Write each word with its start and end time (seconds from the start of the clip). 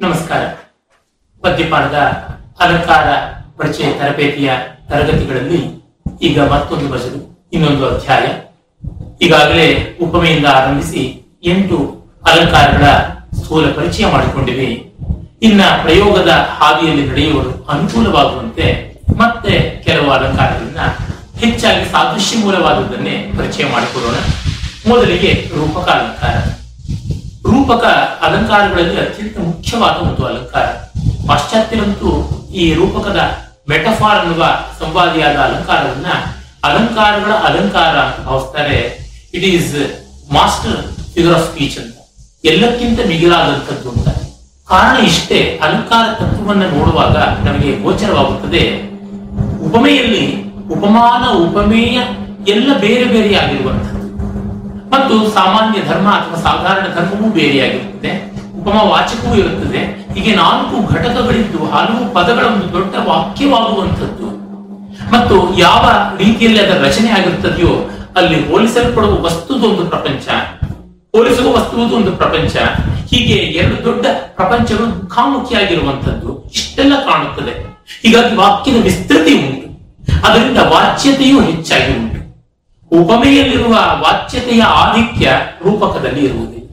ನಮಸ್ಕಾರ. 0.00 0.42
ಮದ್ಯಪಾನದ 1.44 1.94
ಅಲಂಕಾರ 2.60 3.06
ಪರಿಚಯ 3.56 3.92
ತರಬೇತಿಯ 3.92 4.52
ತರಗತಿಗಳಲ್ಲಿ 4.88 5.60
ಈಗ 6.22 6.40
ಮತ್ತೊಂದು 6.40 6.88
ಬಸಲು 6.88 7.48
ಇನ್ನೊಂದು 7.52 7.88
ಅಧ್ಯಾಯ. 7.88 8.26
ಈಗಾಗಲೇ 9.26 9.98
ಉಪಮೆಯಿಂದ 10.02 10.46
ಆರಂಭಿಸಿ 10.46 11.22
ಎಂಟು 11.44 12.06
ಅಲಂಕಾರಗಳ 12.24 12.86
ಸ್ಥೂಲ 13.42 13.72
ಪರಿಚಯ 13.72 14.06
ಮಾಡಿಕೊಂಡಿವೆ. 14.06 14.64
ಇನ್ನ 15.42 15.60
ಪ್ರಯೋಗದ 15.82 16.28
ಹಾದಿಯಲ್ಲಿ 16.28 17.08
ನಡೆಯುವುದು 17.08 17.64
ಅನುಕೂಲವಾಗುವಂತೆ 17.64 18.96
ಮತ್ತೆ 19.16 19.82
ಕೆಲವು 19.84 20.10
ಅಲಂಕಾರಗಳನ್ನ 20.10 20.80
ಹೆಚ್ಚಾಗಿ 21.38 21.84
ಸಾದೃಶ್ಯ 21.84 22.38
ಮೂಲವಾದದ್ದನ್ನೇ 22.38 23.32
ಪರಿಚಯ 23.38 23.64
ಮಾಡಿಕೊಡೋಣ. 23.72 24.14
ಮೊದಲಿಗೆ 24.88 25.50
ರೂಪಕ 25.56 25.88
ಅಲಂಕಾರ. 25.88 26.61
ರೂಪಕ 27.50 27.84
ಅಲಂಕಾರಗಳಲ್ಲಿ 28.22 29.00
ಅತ್ಯಂತ 29.00 29.38
ಮುಖ್ಯವಾದ 29.38 29.90
ಒಂದು 29.90 30.26
ಅಲಂಕಾರ. 30.26 30.64
ಪಾಶ್ಚಾತ್ಯರಂತೂ 31.28 32.10
ಈ 32.54 32.74
ರೂಪಕದ 32.74 33.20
ಮೆಟಫಾರ್ 33.68 34.18
ಅನ್ನುವ 34.18 34.44
ಸಂವಾದಿಯಾದ 34.80 35.36
ಅಲಂಕಾರವನ್ನ 35.36 36.06
ಅಲಂಕಾರಗಳ 36.64 37.32
ಅಲಂಕಾರ 37.32 37.96
ಅಂತ 37.98 38.28
ಭಾವಿಸ್ತಾರೆ. 38.28 38.98
It 39.34 39.44
is 39.44 39.74
master 40.32 40.76
figure 41.14 41.34
of 41.34 41.50
speech 41.50 41.78
ಅಂತ. 41.78 41.96
ಎಲ್ಲಕ್ಕಿಂತ 42.44 42.98
ಮಿಗಿಲಾದಂಥದ್ದು 43.08 43.90
ಅಂತ. 43.90 44.08
ಕಾರಣ 44.68 45.06
ಇಷ್ಟೇ, 45.06 45.60
ಅಲಂಕಾರ 45.62 46.14
ತತ್ವವನ್ನು 46.14 46.78
ನೋಡುವಾಗ 46.78 47.16
ನಮಗೆ 47.16 47.76
ಗೋಚರವಾಗುತ್ತದೆ. 47.76 48.82
ಉಪಮೆಯಲ್ಲಿ 49.64 50.42
ಉಪಮಾನ, 50.70 51.36
ಉಪಮೇಯ 51.36 52.00
ಎಲ್ಲ 52.48 52.78
ಬೇರೆ 52.78 53.04
ಬೇರೆಯಾಗಿರುವಂಥದ್ದು 53.04 53.91
ಮತ್ತು 54.92 55.30
ಸಾಮಾನ್ಯ 55.30 55.82
ಧರ್ಮ 55.88 56.08
ಅಥವಾ 56.08 56.42
ಸಾಧಾರಣ 56.42 56.94
ಧರ್ಮವೂ 56.94 57.32
ಬೇರೆಯಾಗಿರುತ್ತದೆ. 57.32 58.32
ಉಪಮ 58.60 58.90
ವಾಚಕವೂ 58.90 59.34
ಇರುತ್ತದೆ. 59.34 59.78
ಹೀಗೆ 60.14 60.36
ನಾಲ್ಕು 60.36 60.94
ಘಟಕಗಳಿದ್ದು 60.94 61.58
ಹಲವು 61.58 62.14
ಪದಗಳ 62.14 62.44
ಒಂದು 62.44 62.72
ದೊಡ್ಡ 62.72 62.94
ವಾಕ್ಯವಾಗುವಂಥದ್ದು. 63.08 64.42
ಮತ್ತು 65.12 65.58
ಯಾವ 65.58 65.90
ರೀತಿಯಲ್ಲಿ 66.16 66.60
ಅದರ 66.60 66.84
ರಚನೆ 66.84 67.10
ಆಗಿರುತ್ತದೆಯೋ 67.10 67.90
ಅಲ್ಲಿ 68.16 68.48
ಹೋಲಿಸಲ್ಪಡುವ 68.48 69.22
ವಸ್ತುದೊಂದು 69.22 69.86
ಪ್ರಪಂಚ. 69.86 70.28
ಹೋಲಿಸುವ 71.16 71.56
ವಸ್ತುವುದು 71.56 71.96
ಒಂದು 71.96 72.12
ಪ್ರಪಂಚ. 72.12 72.56
ಹೀಗೆ 73.14 73.34
ಎರಡು 73.34 73.84
ದೊಡ್ಡ 73.84 74.06
ಪ್ರಪಂಚಗಳು 74.36 74.86
ಮುಖಾಮುಖಿಯಾಗಿರುವಂಥದ್ದು 74.86 76.44
ಇಷ್ಟೆಲ್ಲ 76.44 76.94
ಕಾಣುತ್ತದೆ. 76.94 77.84
ಹೀಗಾಗಿ 78.02 78.36
ವಾಕ್ಯದ 78.36 78.82
ವಿಸ್ತೃತಿ 78.82 79.34
ಉಂಟು. 79.34 79.72
ಅದರಿಂದ 80.26 80.58
ವಾಚ್ಯತೆಯೂ 80.58 81.40
ಹೆಚ್ಚಾಗಿ 81.40 82.11
ಉಪಮೆಯಲ್ಲಿರುವ 82.92 83.72
ವಾಚ್ಯತೆಯ 83.74 84.62
ಆಧಿಕ್ಯ 84.62 85.30
ರೂಪಕದಲ್ಲಿ 85.64 86.24
ಇರುವುದಿಲ್ಲ. 86.24 86.68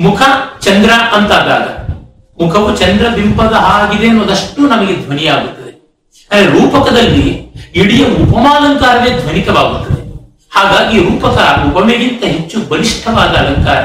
ಮುಖ 0.00 0.22
ಚಂದ್ರ 0.60 0.90
ಅಂತಾದಾಗ, 1.12 1.66
ಮುಖವು 2.42 2.76
ಚಂದ್ರ 2.76 3.08
ಬಿಂಬದ 3.08 3.54
ಆಗಿದೆ 3.58 4.08
ಅನ್ನೋದಷ್ಟು 4.08 4.62
ನಮಗೆ 4.62 4.96
ಧ್ವನಿಯಾಗುತ್ತದೆ. 4.96 5.62
ಆದರೆ 6.32 6.46
ರೂಪಕದಲ್ಲಿ 6.46 7.52
ಇಡೀ 7.74 8.04
ಉಪಮಾಲಂಕಾರವೇ 8.04 9.20
ಧ್ವನಿತವಾಗುತ್ತದೆ. 9.20 10.02
ಹಾಗಾಗಿ 10.50 10.98
ರೂಪಕ 10.98 11.38
ಉಪಮೆಗಿಂತ 11.68 12.24
ಹೆಚ್ಚು 12.24 12.60
ಬಲಿಷ್ಠವಾದ 12.68 13.28
ಅಲಂಕಾರ, 13.28 13.84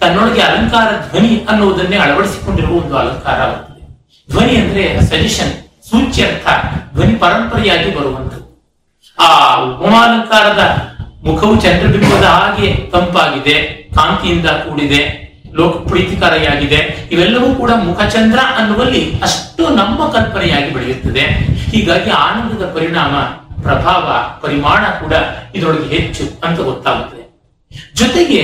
ತನ್ನೊಳಗೆ 0.00 0.40
ಅಲಂಕಾರ 0.40 0.88
ಧ್ವನಿ 1.10 1.46
ಅನ್ನುವುದನ್ನೇ 1.48 1.96
ಅಳವಡಿಸಿಕೊಂಡಿರುವ 1.96 2.76
ಒಂದು 2.76 2.96
ಅಲಂಕಾರ 2.96 3.40
ಆಗುತ್ತದೆ. 3.40 3.82
ಧ್ವನಿ 4.30 4.56
ಅಂದ್ರೆ 4.56 5.02
ಸಜೆಷನ್ 5.02 5.52
ಸೂಚ್ಯರ್ಥ, 5.90 6.46
ಧ್ವನಿ 6.94 7.14
ಪರಂಪರೆಯಾಗಿ 7.14 7.98
ಬರುವಂಥದ್ದು. 7.98 8.43
ಆ 9.18 9.30
ಉಪಮಾಲಂಕಾರದ 9.64 10.62
ಮುಖವು 11.26 11.54
ಚಂದ್ರಬಿಂಬದ 11.56 12.26
ಹಾಗೆ 12.36 12.68
ತಂಪಾಗಿದೆ, 12.92 13.56
ಕಾಂತಿಯಿಂದ 13.96 14.48
ಕೂಡಿದೆ 14.64 15.02
ಲೋಕ 15.58 15.74
ಪ್ರೀತಿಕಾರಿಯಾಗಿದೆ 15.88 16.78
ಇವೆಲ್ಲವೂ 17.12 17.48
ಕೂಡ 17.54 17.70
ಮುಖಚಂದ್ರ 17.84 18.40
ಅನ್ನುವಲ್ಲಿ 18.58 19.02
ಅಷ್ಟು 19.22 19.62
ನಮ್ಮ 19.76 20.08
ಕಲ್ಪನೆಯಾಗಿ 20.14 20.70
ಬೆಳೆಯುತ್ತದೆ. 20.74 21.24
ಹೀಗಾಗಿ 21.72 22.10
ಆನಂದದ 22.10 22.64
ಪರಿಣಾಮ, 22.74 23.14
ಪ್ರಭಾವ, 23.62 24.06
ಪರಿಮಾಣ 24.42 24.84
ಕೂಡ 25.02 25.12
ಇದರೊಳಗೆ 25.54 25.88
ಹೆಚ್ಚು 25.94 26.24
ಅಂತ 26.46 26.58
ಗೊತ್ತಾಗುತ್ತದೆ. 26.60 27.22
ಜೊತೆಗೆ 28.00 28.42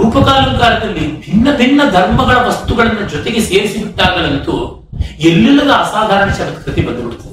ರೂಪಕಾಲಂಕಾರದಲ್ಲಿ 0.00 1.06
ಭಿನ್ನ 1.24 1.48
ಭಿನ್ನ 1.56 1.80
ಧರ್ಮಗಳ 1.90 2.36
ವಸ್ತುಗಳನ್ನ 2.48 3.02
ಜೊತೆಗೆ 3.14 3.40
ಸೇರಿಸಿ 3.40 3.78
ಬಿಟ್ಟಾಗಲಂತೂ 3.84 4.56
ಎಲ್ಲೆಲ್ಲದ 5.30 5.72
ಅಸಾಧಾರಣ 5.84 6.30
ಶಬ್ದಕೃತಿ 6.38 6.80
ಬಂದುಬಿಡುತ್ತದೆ. 6.80 7.29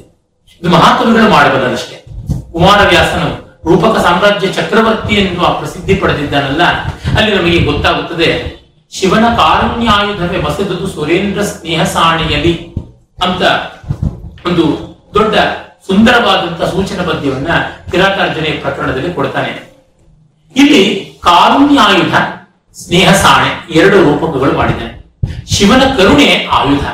ಇದು 0.60 0.70
ಮಹಾಕವಿಗಳು 0.70 1.28
ಮಾಡಬಲ್ಲದಷ್ಟೇ 1.30 1.98
ಕುಮಾರವ್ಯಾಸನು 2.54 3.30
ರೂಪಕ 3.68 3.96
ಸಾಮ್ರಾಜ್ಯ 4.04 4.48
ಚಕ್ರವರ್ತಿ 4.54 5.16
ಎನ್ನುವ 5.16 5.48
ಪ್ರಸಿದ್ಧಿ 5.60 5.96
ಪಡೆದಿದ್ದಾನಲ್ಲ, 6.02 6.64
ಅಲ್ಲಿ 7.18 7.32
ನಮಗೆ 7.36 7.60
ಗೊತ್ತಾಗುತ್ತದೆ, 7.60 8.30
ಶಿವನ 8.92 9.26
ಕಾರುಣ್ಯಾಯುಧವೇ 9.40 10.40
ಬಸೆದುದು 10.46 10.88
ಸುರೇಂದ್ರ 10.88 11.42
ಸ್ನೇಹ 11.44 11.84
ಸಾಣಿಯಲಿ 11.84 12.54
ಅಂತ 13.26 13.42
ಒಂದು 14.48 14.66
ದೊಡ್ಡ 15.16 15.36
ಸುಂದರವಾದಂತಹ 15.88 16.70
ಸೂಚನ 16.72 17.02
ಪದ್ಯವನ್ನ 17.10 17.50
ಕಿರಾತಾರ್ಜನೆ 17.92 18.50
ಪ್ರಕರಣದಲ್ಲಿ 18.64 19.12
ಕೊಡ್ತಾನೆ. 19.14 19.52
ಇಲ್ಲಿ 20.56 20.84
ಕಾರುಣ್ಯಾಯುಧ 21.24 22.16
ಸ್ನೇಹ 22.76 23.10
ಸಾಣೆ 23.24 23.52
ಎರಡು 23.80 23.98
ರೂಪಕಗಳು 24.08 24.54
ಮಾಡಿದ್ದಾನೆ. 24.58 24.94
ಶಿವನ 25.54 25.84
ಕರುಣೆ 25.98 26.30
ಆಯುಧ, 26.52 26.86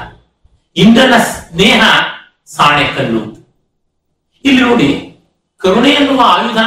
ಇಂದ್ರನ 0.76 1.14
ಸ್ನೇಹ 1.32 1.82
ಸಾಣೆ 2.56 2.86
ಕಲ್ಲು. 2.98 3.22
ಇಲ್ಲಿ 4.44 4.62
ನೋಡಿ, 4.62 5.20
ಕರುಣೆ 5.58 5.90
ಎನ್ನುವ 5.90 6.22
ಆಯುಧ 6.26 6.58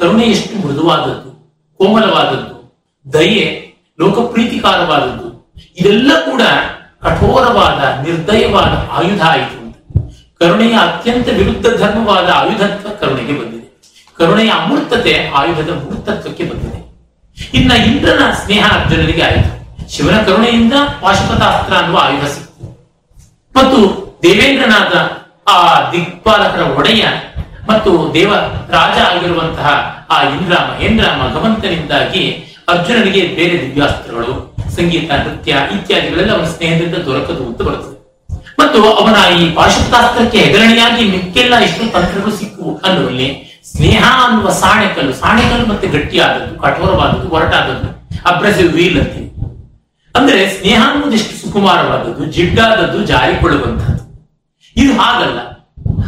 ಕರುಣೆ 0.00 0.22
ಎಷ್ಟು 0.22 0.66
ಮೃದುವಾದದ್ದು, 0.66 1.30
ಕೋಮಲವಾದದ್ದು, 1.78 2.56
ದಯೆ, 3.12 3.74
ಲೋಕಪ್ರೀತಿಕಾರವಾದದ್ದು, 4.00 5.56
ಇದೆಲ್ಲ 5.80 6.10
ಕೂಡ 6.30 6.42
ಕಠೋರವಾದ, 7.02 8.06
ನಿರ್ದಯವಾದ 8.06 8.88
ಆಯುಧ 8.90 9.22
ಆಯಿತು 9.22 9.66
ಕರುಣೆಯ 10.38 10.74
ಅತ್ಯಂತ 10.74 11.28
ವಿರುದ್ಧ 11.28 11.66
ಧರ್ಮವಾದ 11.66 12.28
ಆಯುಧತ್ವ 12.28 12.88
ಕರುಣೆಗೆ 13.00 13.32
ಬಂದಿದೆ. 13.32 13.80
ಕರುಣೆಯ 14.18 14.48
ಅಮೂರ್ತತೆ 14.48 15.28
ಆಯುಧದ 15.28 15.68
ಮೂರ್ತತ್ವಕ್ಕೆ 15.68 16.44
ಬಂದಿದೆ. 16.44 16.80
ಇನ್ನ 17.54 17.72
ಇಂದ್ರನ 17.72 18.30
ಸ್ನೇಹ 18.32 18.64
ಅರ್ಜುನನಿಗೆ 18.72 19.22
ಆಯಿತು. 19.22 19.52
ಶಿವನ 19.90 20.22
ಕರುಣೆಯಿಂದ 20.22 20.72
ಪಾಶುಪತಾಸ್ತ್ರ 21.00 21.74
ಅನ್ನುವ 21.76 21.98
ಆಯುಧ 22.02 22.24
ಸಿಕ್ತು 22.24 22.66
ಮತ್ತು 23.56 23.78
ದೇವೇಂದ್ರನಾದ 24.22 24.92
ಆ 25.48 25.58
ದಿಗ್ಪಾಲಕರ 25.92 26.62
ಒಡೆಯ 26.78 27.04
ಮತ್ತು 27.68 27.90
ದೇವ 28.14 28.32
ರಾಜ 28.70 28.96
ಆಗಿರುವಂತಹ 29.10 29.68
ಆ 30.10 30.16
ಇಂದ್ರ 30.34 30.54
ಮಹೇಂದ್ರ 30.70 31.04
ಭಗವಂತನಿಂದಾಗಿ 31.22 32.24
ಅರ್ಜುನನಿಗೆ 32.68 33.22
ಬೇರೆ 33.36 33.56
ದಿವ್ಯಾಸ್ತ್ರಗಳು 33.62 34.32
ಸಂಗೀತ, 34.76 35.10
ನೃತ್ಯ 35.24 35.52
ಇತ್ಯಾದಿಗಳೆಲ್ಲ 35.76 36.32
ಅವನ 36.34 36.46
ಸ್ನೇಹದಿಂದ 36.54 36.96
ದೊರಕದು 37.06 37.42
ಅಂತ 37.46 37.60
ಬರುತ್ತದೆ. 37.62 37.94
ಮತ್ತು 38.58 38.78
ಅವನ 38.92 39.18
ಈ 39.40 39.44
ಪಾಶುಪತಾಸ್ತ್ರಕ್ಕೆ 39.54 40.38
ಹೆಗರಣೆಯಾಗಿ 40.38 41.04
ಮಿಕ್ಕೆಲ್ಲ 41.08 41.54
ಇಷ್ಟು 41.58 41.84
ತಂತ್ರಗಳು 41.92 42.32
ಸಿಕ್ಕು 42.36 42.80
ಅನ್ನುವಲ್ಲಿ 42.84 43.28
ಸ್ನೇಹ 43.72 44.02
ಅನ್ನುವ 44.26 44.48
ಸಾಣೆಕಲ್ಲು 44.62 45.12
ಸಾಣೆಕಲ್ಲು 45.12 45.66
ಮತ್ತೆ 45.66 45.86
ಗಟ್ಟಿಯಾದದ್ದು, 45.88 46.52
ಕಠೋರವಾದದ್ದು, 46.62 47.28
ಒರಟಾದದ್ದು, 47.28 47.88
ಅಬ್ರೆಸಿವ್ 48.26 48.70
ವೀಲ್ 48.74 48.98
ಅಂತೀವಿ. 49.00 49.30
ಅಂದ್ರೆ 50.14 50.40
ಸ್ನೇಹ 50.50 50.80
ಅನ್ನೋದಿಷ್ಟು 50.92 51.34
ಸುಕುಮಾರವಾದದ್ದು, 51.40 52.24
ಜಿಡ್ಡಾದದ್ದು 52.32 53.00
ಜಾರಿಕೊಳ್ಳುವಂತಹದ್ದು 53.04 53.95
ಇದು 54.76 55.00
ಹಾಗಲ್ಲ. 55.00 55.38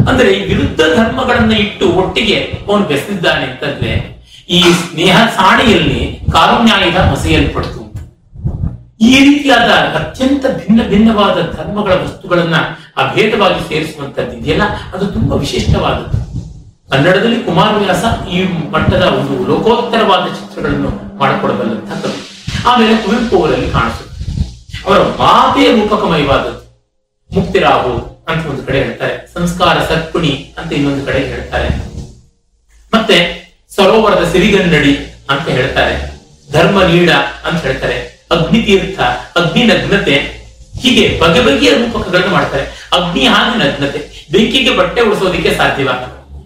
ಅಂದ್ರೆ 0.08 0.28
ವಿರುದ್ಧ 0.28 0.80
ಧರ್ಮಗಳನ್ನ 0.80 1.52
ಇಟ್ಟು 1.52 1.88
ಒಟ್ಟಿಗೆ 1.88 2.64
ಅವನು 2.68 2.84
ಬೆಸೆದಿದ್ದಾನೆ 2.84 3.44
ಅಂತಂದ್ರೆ 3.44 4.18
ಈ 4.48 4.62
ಸ್ನೇಹ 4.62 5.26
ಸಾಣೆಯಲ್ಲಿ 5.36 6.20
ಕಾರುಣ್ಯಾಯದ 6.32 6.96
ಮಸೆಯಲ್ಪಡ್ತು. 6.96 7.88
ಈ 9.00 9.18
ರೀತಿಯಾದ 9.18 9.70
ಅತ್ಯಂತ 9.70 10.42
ಭಿನ್ನ 10.42 10.82
ಭಿನ್ನವಾದ 10.88 11.52
ಧರ್ಮಗಳ 11.56 11.92
ವಸ್ತುಗಳನ್ನ 11.92 12.56
ಅಭೇದವಾಗಿ 12.96 13.68
ಸೇರಿಸುವಂತದ್ದು 13.68 14.36
ಇದೆಯಲ್ಲ, 14.36 14.62
ಅದು 14.94 15.06
ತುಂಬಾ 15.06 15.36
ವಿಶಿಷ್ಟವಾದದ್ದು. 15.36 16.28
ಕನ್ನಡದಲ್ಲಿ 16.90 17.42
ಕುಮಾರವ್ಯಾಸ 17.42 18.28
ಈ 18.28 18.44
ಮಟ್ಟದ 18.70 19.02
ಒಂದು 19.02 19.46
ಲೋಕೋತ್ತರವಾದ 19.46 20.26
ಚಿತ್ರಗಳನ್ನು 20.28 21.18
ಮಾಡಿಕೊಡಬಲ್ಲಂತಹ 21.18 22.00
ಕವಿ. 22.00 22.46
ಆಮೇಲೆ 22.66 22.96
ಕುವೆಂಪು 22.96 23.38
ಅವರಲ್ಲಿ 23.38 23.70
ಕಾಣಿಸುತ್ತೆ. 23.70 24.42
ಅವರ 24.86 24.98
ಮಾತೇ 24.98 25.80
ರೂಪಕಮಯವಾದದ್ದು. 25.80 26.68
ಮುಕ್ತಿರಾವು 27.34 28.17
ಅಂತ 28.28 28.46
ಒಂದು 28.46 28.62
ಕಡೆ 28.62 28.78
ಹೇಳ್ತಾರೆ. 28.78 29.34
ಸಂಸ್ಕಾರ 29.34 29.78
ಸತ್ಪುಣಿ 29.78 30.54
ಅಂತ 30.58 30.72
ಇನ್ನೊಂದು 30.72 31.06
ಕಡೆ 31.06 31.18
ಹೇಳ್ತಾರೆ. 31.18 31.68
ಮತ್ತೆ 32.94 33.38
ಸರೋವರದ 33.76 34.28
ಸಿರಿಗನ್ನಡಿ 34.32 34.98
ಅಂತ 35.30 35.48
ಹೇಳ್ತಾರೆ. 35.48 36.18
ಧರ್ಮ 36.52 36.82
ನೀಡ 36.82 37.10
ಅಂತ 37.44 37.62
ಹೇಳ್ತಾರೆ. 37.62 38.26
ಅಗ್ನಿ 38.30 38.62
ತೀರ್ಥ, 38.62 39.00
ಅಗ್ನಿ 39.38 39.64
ನಗ್ನತೆ, 39.64 40.38
ಹೀಗೆ 40.78 41.20
ಬಗೆ 41.20 41.40
ಬಗೆಯ 41.40 41.70
ರೂಪಕಗಳನ್ನು 41.70 42.30
ಮಾಡ್ತಾರೆ. 42.30 42.64
ಅಗ್ನಿ 42.92 43.26
ಹಾಗೆ 43.26 43.58
ನಗ್ನತೆ. 43.58 44.26
ಬೆಂಕಿಗೆ 44.32 44.76
ಬಟ್ಟೆ 44.76 45.00
ಉಳಿಸೋದಕ್ಕೆ 45.00 45.54
ಸಾಧ್ಯವ. 45.54 45.88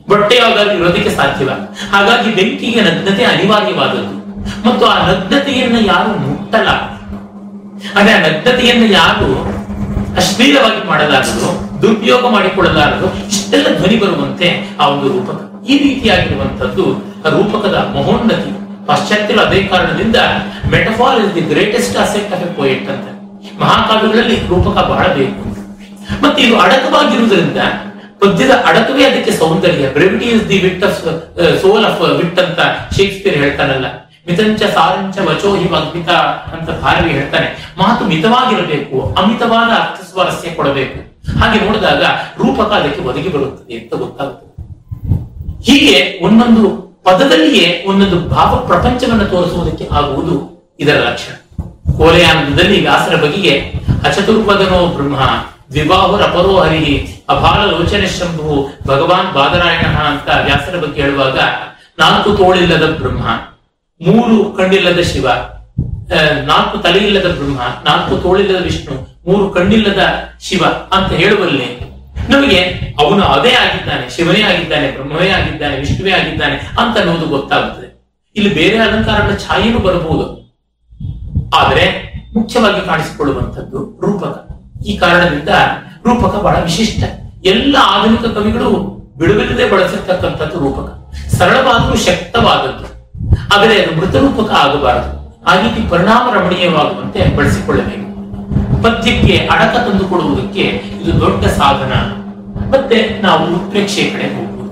ಬಟ್ಟೆ 0.09 0.37
ಯಾವಾಗಲೂ 0.37 0.73
ಇರೋದಕ್ಕೆ 0.73 1.11
ಸಾಧ್ಯವ. 1.11 1.51
ಹಾಗಾಗಿ 1.93 2.35
ಬೆಂಕಿಗೆ 2.35 2.81
ನಗ್ನತೆ 2.81 3.25
ಅನಿವಾರ್ಯವಾದದ್ದು. 3.25 4.23
ಮತ್ತು 4.69 4.87
ಆ 4.87 5.07
ನಗ್ನತೆಯನ್ನ 5.07 5.77
ಯಾರು 5.87 6.09
ಮುಟ್ಟಲ್ಲ. 6.09 6.69
ಅಂದ್ರೆ 7.99 8.15
ಆ 8.15 8.21
ನಗ್ನತೆಯನ್ನು 8.21 8.87
ಯಾರು 8.87 9.63
ಅಶ್ಲೀಲವಾಗಿ 10.17 10.87
ಮಾಡಲಾರದು? 10.87 11.72
ದುರುಪಯೋಗ 11.83 12.25
ಮಾಡಿಕೊಳ್ಳಲಾರದು, 12.37 13.07
ಇಷ್ಟೆಲ್ಲ 13.33 13.69
ಧ್ವನಿ 13.79 13.97
ಬರುವಂತೆ 14.03 14.49
ಆ 14.81 14.87
ಒಂದು 14.95 15.07
ರೂಪಕ. 15.15 15.39
ಈ 15.71 15.75
ರೀತಿಯಾಗಿರುವಂತದ್ದು 15.87 16.85
ರೂಪಕದ 17.37 17.77
ಮಹೋನ್ನತಿ, 17.97 18.53
ಪಾಶ್ಚಾತ್ಯರು 18.89 19.41
ಅದೇ 19.47 19.61
ಕಾರಣದಿಂದ 19.73 20.19
metaphor 20.75 21.19
is 21.25 21.33
the 21.37 21.45
greatest 21.53 21.97
asset 22.05 22.33
of 22.37 22.45
a 22.47 22.51
poet 22.59 22.89
ಅಂತ. 22.95 23.07
ಮಹಾಕಾವ್ಯಗಳಲ್ಲಿ 23.63 24.37
ರೂಪಕ 24.53 24.77
ಬಹಳ 24.93 25.07
ಬೇಕು. 25.19 25.45
ಮತ್ತೆ 26.23 26.41
ಇದು 26.47 26.55
ಅಡಕವಾಗಿರುವುದರಿಂದ 26.65 27.61
ಪದ್ಯದ 28.23 28.55
ಅಡಕವೇ 28.71 29.05
ಅದಕ್ಕೆ 29.11 29.33
ಸೌಂದರ್ಯ. 29.39 29.87
Brevity 29.97 30.27
is 30.35 30.45
the 30.51 30.59
wit 30.65 30.85
of 30.89 30.99
soul 31.63 31.85
of 31.91 32.03
wit 32.21 32.41
ಅಂತ 32.45 32.61
ಶೇಕ್ಸ್ಪಿಯರ್ 32.97 33.39
ಹೇಳ್ತಾನಲ್ಲ. 33.45 33.87
ಮಿತಂಚ 34.29 34.63
ಸಾರಂಚ 34.75 35.17
ವಚೋ 35.29 35.53
ಅದ್ಮಿತ 35.79 36.11
ಅಂತ 36.57 36.69
ಭಾರವಿ 36.83 37.11
ಹೇಳ್ತಾನೆ. 37.19 37.49
ಮಾತು 37.81 38.03
ಮಿತವಾಗಿರಬೇಕು, 38.13 38.99
ಅಮಿತವಾದ 39.23 39.71
ಅರ್ಥ 39.83 39.99
ಸ್ವಾರಸ್ಯ 40.11 40.51
ಕೊಡಬೇಕು. 40.61 40.99
ಹಾಗೆ 41.41 41.59
ನೋಡಿದಾಗ 41.65 42.03
ರೂಪಕ 42.41 42.71
ಅದಕ್ಕೆ 42.73 43.01
ಒದಗಿ 43.09 43.29
ಬರುತ್ತದೆ 43.29 43.75
ಅಂತ 43.81 43.95
ಗೊತ್ತಾಗುತ್ತದೆ 43.95 44.51
ಹೀಗೆ 45.67 46.25
ಒಂದೊಂದು 46.27 46.65
ಪದದಲ್ಲಿಯೇ 47.07 47.85
ಒಂದೊಂದು 47.89 48.19
ಭಾವ 48.29 48.57
ಪ್ರಪಂಚವನ್ನು 48.57 49.25
ತೋರಿಸುವುದಕ್ಕೆ 49.25 49.89
ಆಗುವುದು 49.93 50.37
ಇದರ 50.81 50.99
ಲಕ್ಷಣ. 51.09 51.35
ಕೋಲೆಯಾನಂದದಲ್ಲಿ 51.99 52.81
ವ್ಯಾಸರ 52.81 53.17
ಬಗೆಗೆ 53.17 53.55
ಅಚತುರ್ಪದನೋ 54.05 54.87
ಬ್ರಹ್ಮ, 54.87 55.17
ದ್ವಿಬಾಹುರ 55.73 56.23
ಅಪರೋ 56.23 56.55
ಹರಿ 56.57 56.95
ಅಭಾಲ 57.29 57.61
ಲೋಚನ 57.71 58.05
ಶಂಭು, 58.07 58.77
ಭಗವಾನ್ 58.87 59.35
ಬಾದರಾಯಣ 59.35 59.97
ಅಂತ 60.11 60.29
ವ್ಯಾಸರ 60.45 60.77
ಬಗ್ಗೆ 60.79 61.03
ಹೇಳುವಾಗ, 61.03 61.39
ನಾಲ್ಕು 61.99 62.31
ತೋಳಿಲ್ಲದ 62.37 62.87
ಬ್ರಹ್ಮ, 62.91 63.25
ಮೂರು 64.01 64.37
ಕಣ್ಣಿಲ್ಲದ 64.57 65.01
ಶಿವ 65.01 65.29
ನಾಲ್ಕು 66.45 66.79
ತಲೆಯಿಲ್ಲದ 66.79 67.29
ಬ್ರಹ್ಮ, 67.39 67.61
ನಾಲ್ಕು 67.85 68.17
ತೋಳಿಲ್ಲದ 68.17 68.63
ವಿಷ್ಣು 68.63 69.12
ಮೂರು 69.27 69.51
ಕಣ್ಣಿಲ್ಲದ 69.51 70.01
ಶಿವ 70.41 70.65
ಅಂತ 70.93 71.13
ಹೇಳುವಲ್ಲಿ 71.13 71.83
ನಮಗೆ 72.29 72.59
ಅವನು 73.01 73.23
ಅದೇ 73.23 73.51
ಆಗಿದ್ದಾನೆ, 73.51 74.11
ಶಿವನೇ 74.11 74.43
ಆಗಿದ್ದಾನೆ, 74.43 74.91
ಬ್ರಹ್ಮವೇ 74.91 75.31
ಆಗಿದ್ದಾನೆ, 75.31 75.77
ವಿಷ್ಣುವೇ 75.77 76.13
ಆಗಿದ್ದಾನೆ 76.13 76.57
ಅಂತ 76.57 76.99
ಅನ್ನೋದು 76.99 77.27
ಗೊತ್ತಾಗುತ್ತದೆ. 77.27 77.93
ಇಲ್ಲಿ 78.37 78.55
ಬೇರೆ 78.55 78.79
ಅಲಂಕಾರಗಳ 78.79 79.35
ಛಾಯೆನೂ 79.35 79.79
ಬರಬಹುದು. 79.79 80.43
ಆದರೆ 81.57 82.13
ಮುಖ್ಯವಾಗಿ 82.35 82.87
ಕಾಣಿಸಿಕೊಳ್ಳುವಂಥದ್ದು 82.87 83.99
ರೂಪಕ. 84.01 84.49
ಈ 84.87 84.97
ಕಾರಣದಿಂದ 84.97 85.49
ರೂಪಕ 86.07 86.35
ಬಹಳ 86.35 86.63
ವಿಶಿಷ್ಟ. 86.63 87.05
ಎಲ್ಲ 87.45 87.77
ಆಧುನಿಕ 87.81 88.25
ಕವಿಗಳು 88.27 89.03
ಬಿಡುವಿಲ್ಲದೆ 89.19 89.71
ಬಳಸಿರ್ತಕ್ಕಂಥದ್ದು 89.71 90.59
ರೂಪಕ. 90.59 91.15
ಸರಳವಾದರೂ 91.37 91.97
ಶಕ್ತವಾದದ್ದು. 91.97 93.13
ಆದರೆ 93.55 93.97
ಮೃತ 93.97 94.17
ರೂಪಕ 94.17 94.51
ಆಗಬಾರದು. 94.51 95.45
ಆ 95.45 95.61
ರೀತಿ 95.61 95.89
ಪರಿಣಾಮ 95.89 96.35
ರಮಣೀಯವಾಗುವಂತೆ 96.35 97.37
ಬಳಸಿಕೊಳ್ಳಬೇಕು. 97.37 98.12
ಪದ್ಯಕ್ಕೆ 98.83 99.49
ಅಡಕ 99.51 99.77
ತಂದುಕೊಡುವುದಕ್ಕೆ 99.77 100.61
ಇದು 101.03 101.21
ದೊಡ್ಡ 101.21 101.45
ಸಾಧನ. 101.45 101.93
ಮತ್ತೆ 102.71 103.23
ನಾವು 103.23 103.55
ಉತ್ಪ್ರೇಕ್ಷೆ 103.55 104.05
ಕಡೆ 104.05 104.37
ಹೋಗುವುದು 104.37 104.63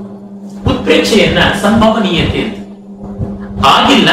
ಉತ್ಪ್ರೇಕ್ಷೆಯನ್ನ 0.71 1.39
ಸಂಭವನೀಯತೆ 1.39 2.43
ಅಂತ. 2.43 2.57
ಆಗಿಲ್ಲ 3.67 4.11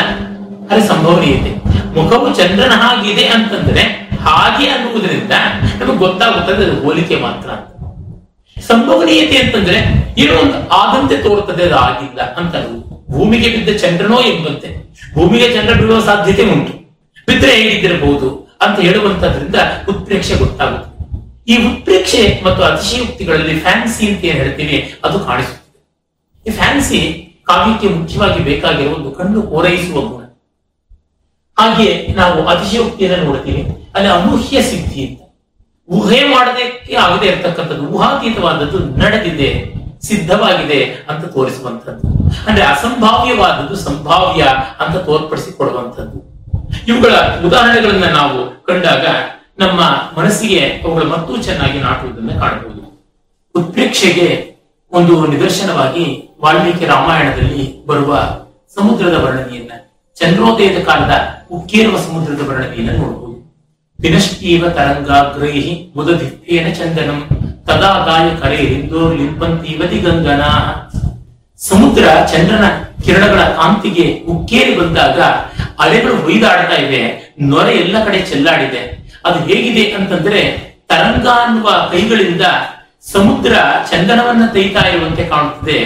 ಅಲ್ಲಿ 0.70 0.88
ಸಂಭವನೀಯತೆ. 0.88 1.68
ಮುಖವು 2.00 2.36
ಚಂದ್ರನ 2.36 2.72
ಹಾಗಿದೆ 2.72 3.26
ಅಂತಂದ್ರೆ 3.26 3.82
ಹಾಗೆ 4.22 4.68
ಅನ್ನುವುದರಿಂದ 4.68 5.32
ನಮಗೆ 5.80 5.98
ಗೊತ್ತಾಗುತ್ತದೆ 5.98 6.66
ಅದು 6.66 6.82
ಹೋಲಿಕೆ 6.84 7.16
ಮಾತ್ರ. 7.16 7.50
ಸಂಭವನೀಯತೆ 8.62 9.38
ಅಂತಂದ್ರೆ 9.38 9.78
ಏನೋ 10.18 10.40
ಒಂದು 10.42 10.70
ಆದಂತೆ 10.70 11.18
ತೋರುತ್ತದೆ, 11.18 11.64
ಅದು 11.64 11.76
ಆಗಿಲ್ಲ 11.76 12.22
ಅಂತ 12.22 12.56
ಭೂಮಿಗೆ 13.12 13.50
ಬಿದ್ದ 13.50 13.78
ಚಂದ್ರನೋ 13.78 14.20
ಎಂಬಂತೆ. 14.20 14.94
ಭೂಮಿಗೆ 15.14 15.54
ಚಂದ್ರ 15.54 15.74
ಬಿಡುವ 15.74 16.00
ಸಾಧ್ಯತೆ 16.00 16.52
ಉಂಟು. 16.52 16.74
ಬಿದ್ದರೆ 17.28 17.52
ಹೇಗಿದ್ದಿರಬಹುದು 17.52 18.47
ಅಂತ 18.68 18.78
ಹೇಳುವಂತದ್ರಿಂದ 18.88 19.58
ಉತ್ಪ್ರೇಕ್ಷೆ 19.92 20.36
ಗೊತ್ತಾಗುತ್ತೆ. 20.44 20.86
ಈ 21.52 21.56
ಉತ್ಪ್ರೇಕ್ಷೆ 21.68 22.22
ಮತ್ತು 22.46 22.62
ಅತಿಶಯೋಕ್ತಿಗಳಲ್ಲಿ 22.70 23.56
ಫ್ಯಾನ್ಸಿ 23.66 24.04
ಅಂತ 24.10 24.26
ಏನ್ 24.30 24.40
ಹೇಳ್ತೀವಿ, 24.44 24.78
ಅದು 25.06 25.18
ಕಾಣಿಸುತ್ತದೆ. 25.28 25.80
ಈ 26.46 26.52
ಫ್ಯಾನ್ಸಿ 26.60 27.00
ಕಾವ್ಯಕ್ಕೆ 27.50 27.88
ಮುಖ್ಯವಾಗಿ 27.98 28.40
ಬೇಕಾಗಿರುವ 28.50 28.96
ಒಂದು 29.00 29.12
ಕಣ್ಣು 29.20 29.42
ಓರೈಸುವ 29.58 30.00
ಗುಣ 30.08 30.24
ಹಾಗೆ 31.58 31.90
ನಾವು 32.20 32.38
ಅತಿಶಯೋಕ್ತಿಯನ್ನು 32.54 33.26
ನೋಡ್ತೀವಿ, 33.30 33.62
ಅಲ್ಲಿ 33.96 34.10
ಅನೂಹ್ಯ 34.18 34.62
ಸಿದ್ಧಿ 34.72 35.02
ಅಂತ. 35.08 35.20
ಊಹೆ 35.90 36.20
ಮಾಡದಕ್ಕೆ 36.34 36.96
ಆಗದೆ 37.06 37.26
ಇರತಕ್ಕಂಥದ್ದು, 37.32 37.84
ಊಹಾತೀತವಾದದ್ದು 37.96 38.80
ನಡೆದಿದೆ, 39.02 39.50
ಸಿದ್ಧವಾಗಿದೆ 40.08 40.80
ಅಂತ 41.10 41.24
ತೋರಿಸುವಂಥದ್ದು. 41.36 42.08
ಅಂದ್ರೆ 42.48 42.64
ಅಸಂಭಾವ್ಯವಾದದ್ದು 42.74 43.76
ಸಂಭಾವ್ಯ 43.88 44.44
ಅಂತ 44.84 44.96
ತೋರ್ಪಡಿಸಿಕೊಡುವಂಥದ್ದು. 45.08 46.20
ಇವುಗಳ 46.88 47.14
ಉದಾಹರಣೆಗಳನ್ನ 47.46 48.06
ನಾವು 48.06 48.64
ಕಂಡಾಗ 48.64 49.06
ನಮ್ಮ 49.60 49.80
ಮನಸ್ಸಿಗೆ 50.18 50.60
ಅವುಗಳು 50.60 51.06
ಮತ್ತೂ 51.06 51.38
ಚೆನ್ನಾಗಿ 51.38 51.80
ನಾಟುವುದನ್ನು 51.80 52.40
ಕಾಣಬಹುದು. 52.40 52.84
ಉತ್ಪ್ರೇಕ್ಷೆಗೆ 53.56 54.58
ಒಂದು 54.92 55.28
ನಿದರ್ಶನವಾಗಿ 55.28 56.36
ವಾಲ್ಮೀಕಿ 56.42 56.86
ರಾಮಾಯಣದಲ್ಲಿ 56.86 57.86
ಬರುವ 57.86 58.40
ಸಮುದ್ರದ 58.76 59.14
ವರ್ಣನೆಯನ್ನ, 59.14 59.72
ಚಂದ್ರೋದಯದ 60.16 60.84
ಕಾಲದ 60.84 61.14
ಉಕ್ಕೇರುವ 61.52 61.98
ಸಮುದ್ರದ 61.98 62.42
ವರ್ಣನೆಯನ್ನು 62.48 62.92
ನೋಡಬಹುದು 62.92 63.28
ವಿನಷ್ಟೀವ 64.00 64.70
ತರಂಗಾಗ್ರೈಹಿ 64.70 65.94
ಮುದದಿತ್ತೇನ 65.96 66.68
ಚಂದನಂ 66.74 67.20
ತದಾ 67.68 67.92
ಗಾಯ 68.06 68.36
ಕರೆ 68.42 68.58
ಲಿಂಪಂತೀವ 69.18 69.82
ದಿಗಂಗನ. 69.92 70.44
ಸಮುದ್ರ 71.60 72.04
ಚಂದ್ರನ 72.32 72.66
ಕಿರಣಗಳ 73.06 73.42
ಕಾಂತಿಗೆ 73.42 74.24
ಉಕ್ಕೇರಿ 74.28 74.76
ಬಂದಾಗ 74.76 75.20
ಅಲೆಗಳು 75.80 76.16
ಹೊಯ್ದಾಡ್ತಾ 76.16 76.76
ಇವೆ, 76.76 77.34
ನೊರೆ 77.42 77.72
ಎಲ್ಲ 77.72 78.06
ಕಡೆ 78.06 78.20
ಚೆಲ್ಲಾಡಿದೆ. 78.20 78.82
ಅದು 79.26 79.40
ಹೇಗಿದೆ 79.40 79.92
ಅಂತಂದ್ರೆ 79.92 80.42
ತರಂಗ 80.88 81.28
ಅನ್ನುವ 81.28 81.90
ಕೈಗಳಿಂದ 81.92 82.42
ಸಮುದ್ರ 83.14 83.54
ಚಂದನವನ್ನ 83.92 84.46
ತೈತಾ 84.46 84.88
ಇರುವಂತೆ 84.88 85.24
ಕಾಣುತ್ತದೆ. 85.24 85.80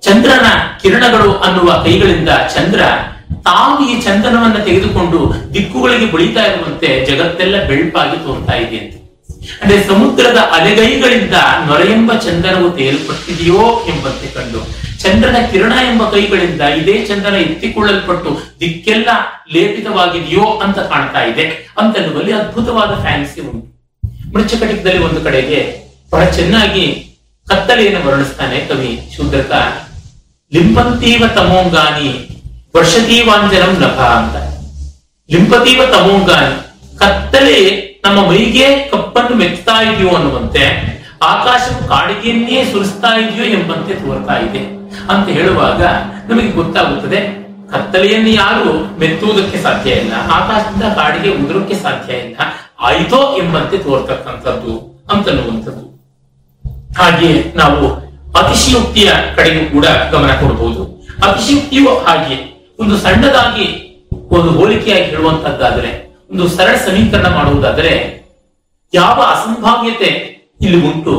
ಚಂದ್ರನ 0.00 0.46
ಕಿರಣಗಳು 0.82 1.32
ಅನ್ನುವ 1.32 1.82
ಕೈಗಳಿಂದ 1.84 2.28
ಚಂದ್ರ 2.28 2.80
ತಾವು 3.44 3.88
ಈ 3.88 4.02
ಚಂದನವನ್ನ 4.02 4.58
ತೆಗೆದುಕೊಂಡು 4.64 5.34
ದಿಕ್ಕುಗಳಿಗೆ 5.54 6.12
ಬಳಿತಾ 6.12 6.42
ಇರುವಂತೆ 6.42 6.88
ಜಗತ್ತೆಲ್ಲ 7.04 7.64
ಬೆಳ್ಪಾಗಿ 7.64 8.16
ತೋರ್ತಾ 8.16 8.54
ಇದೆ 8.54 8.78
ಅಂತ. 8.78 8.94
ಅಂದ್ರೆ 9.62 9.88
ಸಮುದ್ರದ 9.88 10.36
ಅಲೆಗೈಗಳಿಂದ 10.36 11.34
ನೊರೆಯೆಂಬ 11.66 12.12
ಚಂದನವು 12.14 12.70
ತೇಲ್ಪಟ್ಟಿದೆಯೋ 12.70 13.82
ಎಂಬಂತೆ 13.88 14.28
ಕಂಡು. 14.34 14.89
ಚಂದ್ರನ 15.02 15.36
ಕಿರಣ 15.52 15.72
ಎಂಬ 15.72 16.10
ಕೈಗಳಿಂದ 16.10 16.60
ಇದೇ 16.60 17.06
ಚಂದ್ರನ 17.06 17.34
ಎತ್ತಿಕೊಳ್ಳಲ್ಪಟ್ಟು 17.34 18.30
ದಿಕ್ಕೆಲ್ಲ 18.60 19.08
ಲೇಪಿತವಾಗಿದೆಯೋ 19.52 20.44
ಅಂತ 20.64 20.78
ಕಾಣ್ತಾ 20.78 21.24
ಇದೆ. 21.24 21.74
ಅಂತನ್ನುವಲ್ಲಿ 21.78 22.32
ಅದ್ಭುತವಾದ 22.32 23.00
ಫ್ಯಾನ್ಸಿ 23.00 23.40
ಉಂಟು. 23.40 23.66
ಮೃಚ್ಛಕಟಿಕದಲ್ಲಿ 24.34 25.02
ಒಂದು 25.04 25.20
ಕಡೆಗೆ 25.20 25.60
ಬಹಳ 26.10 26.24
ಚೆನ್ನಾಗಿ 26.24 27.16
ಕತ್ತಲೆಯನ್ನು 27.48 28.10
ವರ್ಣಿಸ್ತಾನೆ 28.10 28.60
ಕವಿ 28.68 29.10
ಶೂದ್ರಕ 29.16 29.52
ಲಿಂಪಂತೀವ 30.52 31.26
ತಮೋಂಗಾನಿ 31.26 32.10
ವರ್ಷದೀವಾಂಜನಂ 32.76 33.72
ನಭ 33.74 34.00
ಅಂತ. 34.00 34.36
ಲಿಂಪತೀವ 35.32 35.80
ತಮೋಂಗಾನಿ 35.86 36.56
ಕತ್ತಲೆ 36.98 37.58
ನಮ್ಮ 38.04 38.28
ಮೈಗೆ 38.28 38.88
ಕಪ್ಪನ್ನು 38.90 39.36
ಮೆತ್ತಾ 39.36 39.82
ಇದೆಯೋ 39.82 40.08
ಅನ್ನುವಂತೆ, 40.08 40.64
ಆಕಾಶವು 41.22 41.88
ಕಾಡಿಗೆಯನ್ನೇ 41.88 42.64
ಸುರಿಸ್ತಾ 42.72 43.08
ಇದೆಯೋ 43.18 43.44
ಎಂಬಂತೆ 43.58 43.94
ತೋರ್ತಾ 43.94 44.36
ಇದೆ. 44.38 44.79
ಅಂತ 45.12 45.26
ಹೇಳುವಾಗ 45.38 45.82
ನಮಗೆ 46.30 46.50
ಗೊತ್ತಾಗುತ್ತದೆ, 46.58 47.20
ಕತ್ತಲೆಯನ್ನು 47.72 48.32
ಯಾರು 48.42 48.70
ಮೆತ್ತುವುದಕ್ಕೆ 49.00 49.58
ಸಾಧ್ಯ 49.62 49.90
ಇಲ್ಲ 50.02 50.12
ಆಕಾಶದಿಂದ 50.38 50.86
ಕಾಡಿಗೆ 50.98 51.30
ಉದುರಕ್ಕೆ 51.42 51.76
ಸಾಧ್ಯ 51.84 52.12
ಇಲ್ಲ, 52.24 52.36
ಆಯ್ತೋ 52.88 53.20
ಎಂಬಂತೆ 53.42 53.78
ತೋರ್ತಕ್ಕಂಥದ್ದು 53.78 54.74
ಅಂತನ್ನುವಂಥದ್ದು 55.12 55.84
ಹಾಗೆ 56.98 57.30
ನಾವು 57.56 57.82
ಅತಿಶಯುಕ್ತಿಯ 58.40 59.10
ಕಡೆಗೂ 59.36 59.62
ಕೂಡ 59.74 59.86
ಗಮನ 60.12 60.32
ಕೊಡಬಹುದು. 60.40 60.82
ಅತಿಶಯುಕ್ತಿಯು 61.26 61.92
ಹಾಗೆ 62.06 62.36
ಒಂದು 62.82 62.96
ಸಣ್ಣದಾಗಿ 62.98 63.66
ಒಂದು 64.36 64.50
ಹೋಲಿಕೆಯಾಗಿ 64.58 65.06
ಹೇಳುವಂತದ್ದಾದರೆ 65.12 65.90
ಒಂದು 66.30 66.44
ಸರಳ 66.48 66.74
ಸಮೀಕರಣ 66.86 67.28
ಮಾಡುವುದಾದರೆ, 67.36 67.92
ಯಾವ 68.92 69.18
ಅಸಂಭಾವ್ಯತೆ 69.34 70.10
ಇಲ್ಲಿ 70.60 70.78
ಉಂಟು 70.90 71.14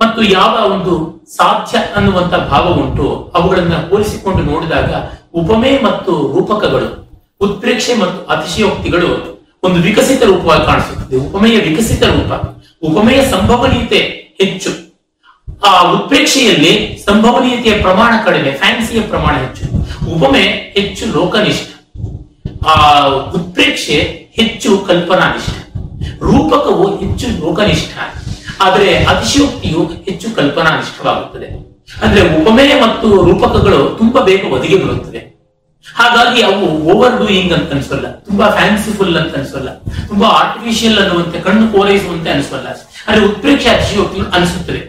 ಮತ್ತು 0.00 0.22
ಯಾವ 0.38 0.54
ಒಂದು 0.74 0.92
ಸಾಧ್ಯ 1.36 1.78
ಅನ್ನುವಂತ 1.78 2.34
ಭಾವ 2.34 2.68
ಉಂಟು. 2.68 3.32
ಅವುಗಳನ್ನ 3.34 3.74
ಹೋಲಿಸಿಕೊಂಡು 3.74 4.42
ನೋಡಿದಾಗ 4.42 4.94
ಉಪಮೆ 5.34 5.70
ಮತ್ತು 5.82 6.10
ರೂಪಕಗಳು, 6.10 7.10
ಉತ್ಪ್ರೇಕ್ಷೆ 7.40 7.94
ಮತ್ತು 7.94 8.26
ಅತಿಶಯೋಕ್ತಿಗಳು 8.26 9.42
ಒಂದು 9.62 9.80
ವಿಕಸಿತ 9.82 10.22
ರೂಪವಾಗಿ 10.22 10.66
ಕಾಣಿಸುತ್ತದೆ. 10.66 11.16
ಉಪಮೆಯ 11.16 11.58
ವಿಕಸಿತ 11.58 12.02
ರೂಪ, 12.02 12.32
ಉಪಮೆಯ 12.82 13.30
ಸಂಭವನೀಯತೆ 13.30 13.98
ಹೆಚ್ಚು. 14.40 14.70
ಆ 15.66 15.90
ಉತ್ಪ್ರೇಕ್ಷೆಯಲ್ಲಿ 15.90 17.02
ಸಂಭವನೀಯತೆಯ 17.06 17.82
ಪ್ರಮಾಣ 17.82 18.12
ಕಡಿಮೆ 18.24 18.50
ಫ್ಯಾನ್ಸಿಯ 18.50 19.00
ಪ್ರಮಾಣ 19.00 19.34
ಹೆಚ್ಚು. 19.34 19.64
ಉಪಮೆ 20.14 20.42
ಹೆಚ್ಚು 20.76 21.06
ಲೋಕನಿಷ್ಠ. 21.06 21.74
ಆ 22.66 23.04
ಉತ್ಪ್ರೇಕ್ಷೆ 23.06 24.28
ಹೆಚ್ಚು 24.32 24.78
ಕಲ್ಪನಾನಿಷ್ಠ. 24.78 25.50
ರೂಪಕವು 26.22 26.96
ಹೆಚ್ಚು 26.96 27.46
ಲೋಕನಿಷ್ಠ. 27.46 28.21
ಆದರೆ 28.64 28.88
ಅತಿಶಯೋಕ್ತಿಯು 29.12 29.82
ಹೆಚ್ಚು 30.06 30.28
ಕಲ್ಪನಾನಿಷ್ಠವಾಗುತ್ತದೆ. 30.38 31.48
ಅಂದ್ರೆ 32.04 32.20
ಉಪಮೆ 32.38 32.64
ಮತ್ತು 32.84 33.08
ರೂಪಕಗಳು 33.28 33.80
ತುಂಬಾ 34.00 34.20
ಬೇಗ 34.28 34.52
ಒದಗಿ 34.56 34.76
ಬರುತ್ತದೆ 34.82 35.20
ಹಾಗಾಗಿ 35.86 36.40
ಅವು 36.48 36.66
ಓವರ್ 36.92 37.16
ಡೂಯಿಂಗ್ 37.20 37.52
ಅಂತ 37.56 37.74
ಅನ್ಸಲ್ಲ, 37.76 38.06
ತುಂಬಾ 38.28 38.46
ಫ್ಯಾನ್ಸಿಫುಲ್ 38.58 39.16
ಅಂತ 39.20 39.34
ಅನ್ಸೋಲ್ಲ, 39.40 39.70
ತುಂಬಾ 40.10 40.26
ಆರ್ಟಿಫಿಷಿಯಲ್ 40.40 40.98
ಅನ್ನುವಂತೆ 40.98 41.38
ಕಣ್ಣು 41.46 41.64
ಕೋರೈಸುವಂತೆ 41.72 42.30
ಅನ್ಸಲ್ಲ. 42.30 42.68
ಅಂದ್ರೆ 43.06 43.22
ಉತ್ಪ್ರೇಕ್ಷೆ 43.28 43.68
ಅತಿಶಯೋಕ್ತಿ 43.68 44.20
ಅನಿಸುತ್ತದೆ 44.36 44.80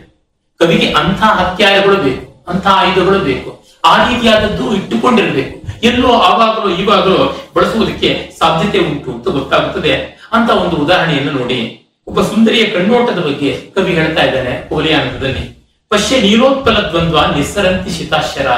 ಕವಿಗೆ 0.59 0.87
ಅಂಥ 1.01 1.21
ಹತ್ಯಾಯಗಳು 1.39 1.97
ಬೇಕು, 2.05 2.25
ಅಂಥ 2.51 2.65
ಆಯುಧಗಳು 2.79 3.19
ಬೇಕು, 3.29 3.49
ಆ 3.83 3.93
ರೀತಿಯಾದದ್ದು 4.07 4.65
ಇಟ್ಟುಕೊಂಡಿರಬೇಕು. 4.75 5.55
ಎಲ್ಲೋ 5.89 6.11
ಆವಾಗಲೋ 6.29 6.69
ಈವಾಗಲೋ 6.81 7.23
ಬಳಸುವುದಕ್ಕೆ 7.55 8.09
ಸಾಧ್ಯತೆ 8.39 8.79
ಉಂಟು 8.89 9.09
ಅಂತ 9.15 9.27
ಗೊತ್ತಾಗುತ್ತದೆ 9.37 9.93
ಅಂತ 10.35 10.49
ಒಂದು 10.63 10.75
ಉದಾಹರಣೆಯನ್ನು 10.75 11.33
ನೋಡಿ. 11.39 11.59
ಒಬ್ಬ 12.07 12.21
ಸುಂದರಿಯ 12.21 12.63
ಕಣ್ಣೋಟದ 12.75 13.19
ಬಗ್ಗೆ 13.27 13.51
ಕವಿ 13.75 13.91
ಹೇಳ್ತಾ 13.99 14.23
ಇದ್ದಾನೆ 14.27 14.53
ಕೋಲಿಯಾನಂದದಲ್ಲಿ 14.69 15.43
ಪಶ್ಯ 15.91 16.19
ನೀಲೋತ್ಪಲ 16.25 16.77
ದ್ವಂದ್ವ 16.89 17.19
ನಿಸ್ಸರಂತಿ 17.35 17.91
ಶಿತಾಶರ 17.97 18.49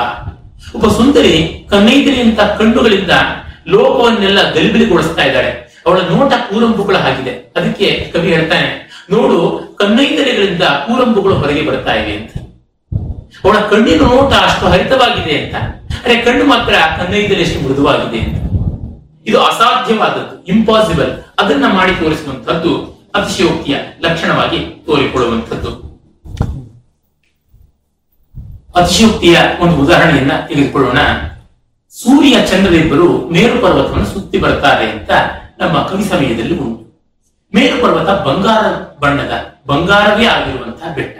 ಒಬ್ಬ 0.75 0.87
ಸುಂದರಿ 0.97 1.33
ಕನ್ನೈದರಿಯಂತ 1.71 2.41
ಕಣ್ಣುಗಳಿಂದ 2.59 3.13
ಲೋಕವನ್ನೆಲ್ಲ 3.73 4.39
ಗಲಿಬಿಲಿಗೊಳಿಸ್ತಾ 4.55 5.23
ಇದ್ದಾಳೆ. 5.29 5.51
ಅವಳ 5.85 5.99
ನೋಟ 6.11 6.33
ಕೂರಂಬುಗಳ 6.49 6.97
ಹಾಗಿದೆ 7.05 7.33
ಅದಕ್ಕೆ 7.57 7.87
ಕವಿ 8.13 8.29
ಹೇಳ್ತಾನೆ, 8.33 8.67
ನೋಡು 9.13 9.37
ಕನ್ನೈದರಿಗಳಿಂದ 9.79 10.65
ಕೂರಂಬುಗಳು 10.85 11.35
ಹೊರಗೆ 11.41 11.63
ಬರ್ತಾ 11.69 11.93
ಇವೆ 12.01 12.13
ಅಂತ. 12.19 12.31
ಅವಳ 13.43 13.57
ಕಣ್ಣಿನ 13.71 14.01
ನೋಟ 14.13 14.31
ಅಷ್ಟು 14.47 14.65
ಹರಿತವಾಗಿದೆ 14.73 15.33
ಅಂತ. 15.41 15.55
ಅರೆ, 16.05 16.15
ಕಣ್ಣು 16.25 16.45
ಮಾತ್ರ 16.45 16.73
ಕನ್ನೈದರಿ 16.99 17.43
ಅಷ್ಟು 17.45 17.59
ಮೃದುವಾಗಿದೆ 17.65 18.19
ಅಂತ. 18.25 18.35
ಇದು 19.29 19.37
ಅಸಾಧ್ಯವಾದದ್ದು 19.49 20.35
ಇಂಪಾಸಿಬಲ್ 20.53 21.13
ಅದನ್ನ 21.41 21.65
ಮಾಡಿ 21.77 21.93
ತೋರಿಸುವಂತದ್ದು 22.01 22.73
ಅತಿಶಯೋಕ್ತಿಯ 23.15 23.75
ಲಕ್ಷಣವಾಗಿ 24.01 24.59
ತೋರಿಕೊಳ್ಳುವಂಥದ್ದು. 24.85 25.71
ಅತಿಶಯೋಕ್ತಿಯ 28.75 29.37
ಒಂದು 29.59 29.75
ಉದಾಹರಣೆಯನ್ನ 29.75 30.31
ತೆಗೆದುಕೊಳ್ಳೋಣ. 30.47 30.99
ಸೂರ್ಯ 31.91 32.35
ಚಂದ್ರರಿಬ್ಬರು 32.47 33.07
ಮೇರು 33.29 33.61
ಪರ್ವತವನ್ನು 33.61 34.05
ಸುತ್ತಿ 34.05 34.37
ಬರ್ತಾರೆ 34.37 34.85
ಅಂತ 34.91 35.11
ನಮ್ಮ 35.59 35.75
ಕವಿ 35.83 36.03
ಸಮಯದಲ್ಲಿ 36.03 36.57
ಉಂಟು. 36.57 36.83
ಮೇರು 37.55 37.81
ಪರ್ವತ 37.81 38.09
ಬಂಗಾರ 38.27 38.65
ಬಣ್ಣದ, 39.01 39.33
ಬಂಗಾರವೇ 39.67 40.25
ಆಗಿರುವಂತಹ 40.25 40.89
ಬೆಟ್ಟ. 40.95 41.17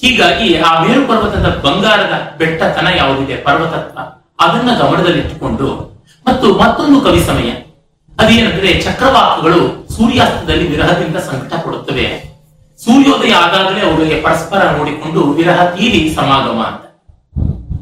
ಹೀಗಾಗಿ 0.00 0.48
ಆ 0.58 0.72
ಮೇರು 0.82 1.02
ಪರ್ವತದ 1.08 1.46
ಬಂಗಾರದ 1.64 2.14
ಬೆಟ್ಟತನ 2.38 2.88
ಯಾವುದಿದೆ? 2.96 3.36
ಪರ್ವತತ್ವ. 3.36 3.98
ಅದನ್ನ 4.40 4.70
ಗಮನದಲ್ಲಿಟ್ಟುಕೊಂಡು, 4.78 5.68
ಮತ್ತು 6.26 6.46
ಮತ್ತೊಂದು 6.58 7.00
ಕವಿ 7.00 7.22
ಸಮಯ. 7.24 7.50
ಅದೇನೆಂದ್ರೆ 8.20 8.70
ಚಕ್ರವಾಕಗಳು 8.86 9.60
ಸೂರ್ಯಾಸ್ತದಲ್ಲಿ 9.96 10.66
ವಿರಹದಿಂದ 10.72 11.18
ಸಂಕಟ 11.28 11.52
ಕೊಡುತ್ತವೆ. 11.64 12.06
ಸೂರ್ಯೋದಯ 12.78 13.32
ಆದಾಗಲೇ 13.44 13.80
ಅವರಿಗೆ 13.88 14.16
ಪರಸ್ಪರ 14.26 14.60
ನೋಡಿಕೊಂಡು 14.76 15.22
ವಿರಹ 15.38 15.64
ತೀರಿ 15.76 16.00
ಸಮಾಗಮ 16.18 16.60
ಅಂತ. 16.70 16.84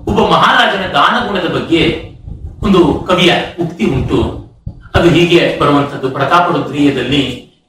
ಒಬ್ಬ 0.08 0.20
ಮಹಾರಾಜನ 0.34 0.84
ದಾನಗುಣದ 0.96 1.48
ಬಗ್ಗೆ 1.56 1.82
ಒಂದು 2.66 2.80
ಕವಿಯ 3.08 3.32
ಉಕ್ತಿ 3.64 3.84
ಉಂಟು. 3.96 4.20
ಅದು 4.96 5.08
ಹೀಗೆ 5.16 5.40
ಬರುವಂತದ್ದು 5.60 6.08
ಪ್ರತಾಪರುದ್ರೀಯದಲ್ಲಿ 6.16 7.22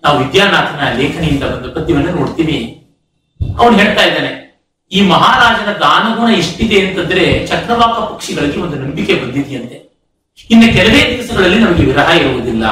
ನಾವು 0.04 0.16
ವಿದ್ಯಾನಾಥನ 0.22 0.82
ಲೇಖನಿಯಿಂದ 1.00 1.44
ಬಂದ 1.44 1.68
ಪದ್ಯವನ್ನು 1.76 2.12
ನೋಡ್ತೀವಿ. 2.20 2.58
ಅವನು 3.40 3.76
ಹೇಳ್ತಾ 3.82 4.04
ಇದ್ದಾನೆ, 4.10 4.32
ಈ 4.92 5.00
ಮಹಾರಾಜನ 5.14 5.72
ದಾನಗುಣ 5.84 6.30
ಎಷ್ಟಿದೆ 6.42 6.78
ಅಂತಂದ್ರೆ 6.86 7.26
ಚಕ್ರವಾಕ 7.52 7.98
ಪಕ್ಷಿಗಳಿಗೆ 8.12 8.60
ಒಂದು 8.66 8.78
ನಂಬಿಕೆ 8.84 9.16
ಬಂದಿದೆಯಂತೆ. 9.24 9.78
ಇನ್ನು 10.50 10.74
ಕೆಲವೇ 10.74 11.20
ದಿವಸಗಳಲ್ಲಿ 11.20 11.60
ನಮಗೆ 11.60 11.86
ವಿರಹ 11.86 12.10
ಇರುವುದಿಲ್ಲ. 12.10 12.64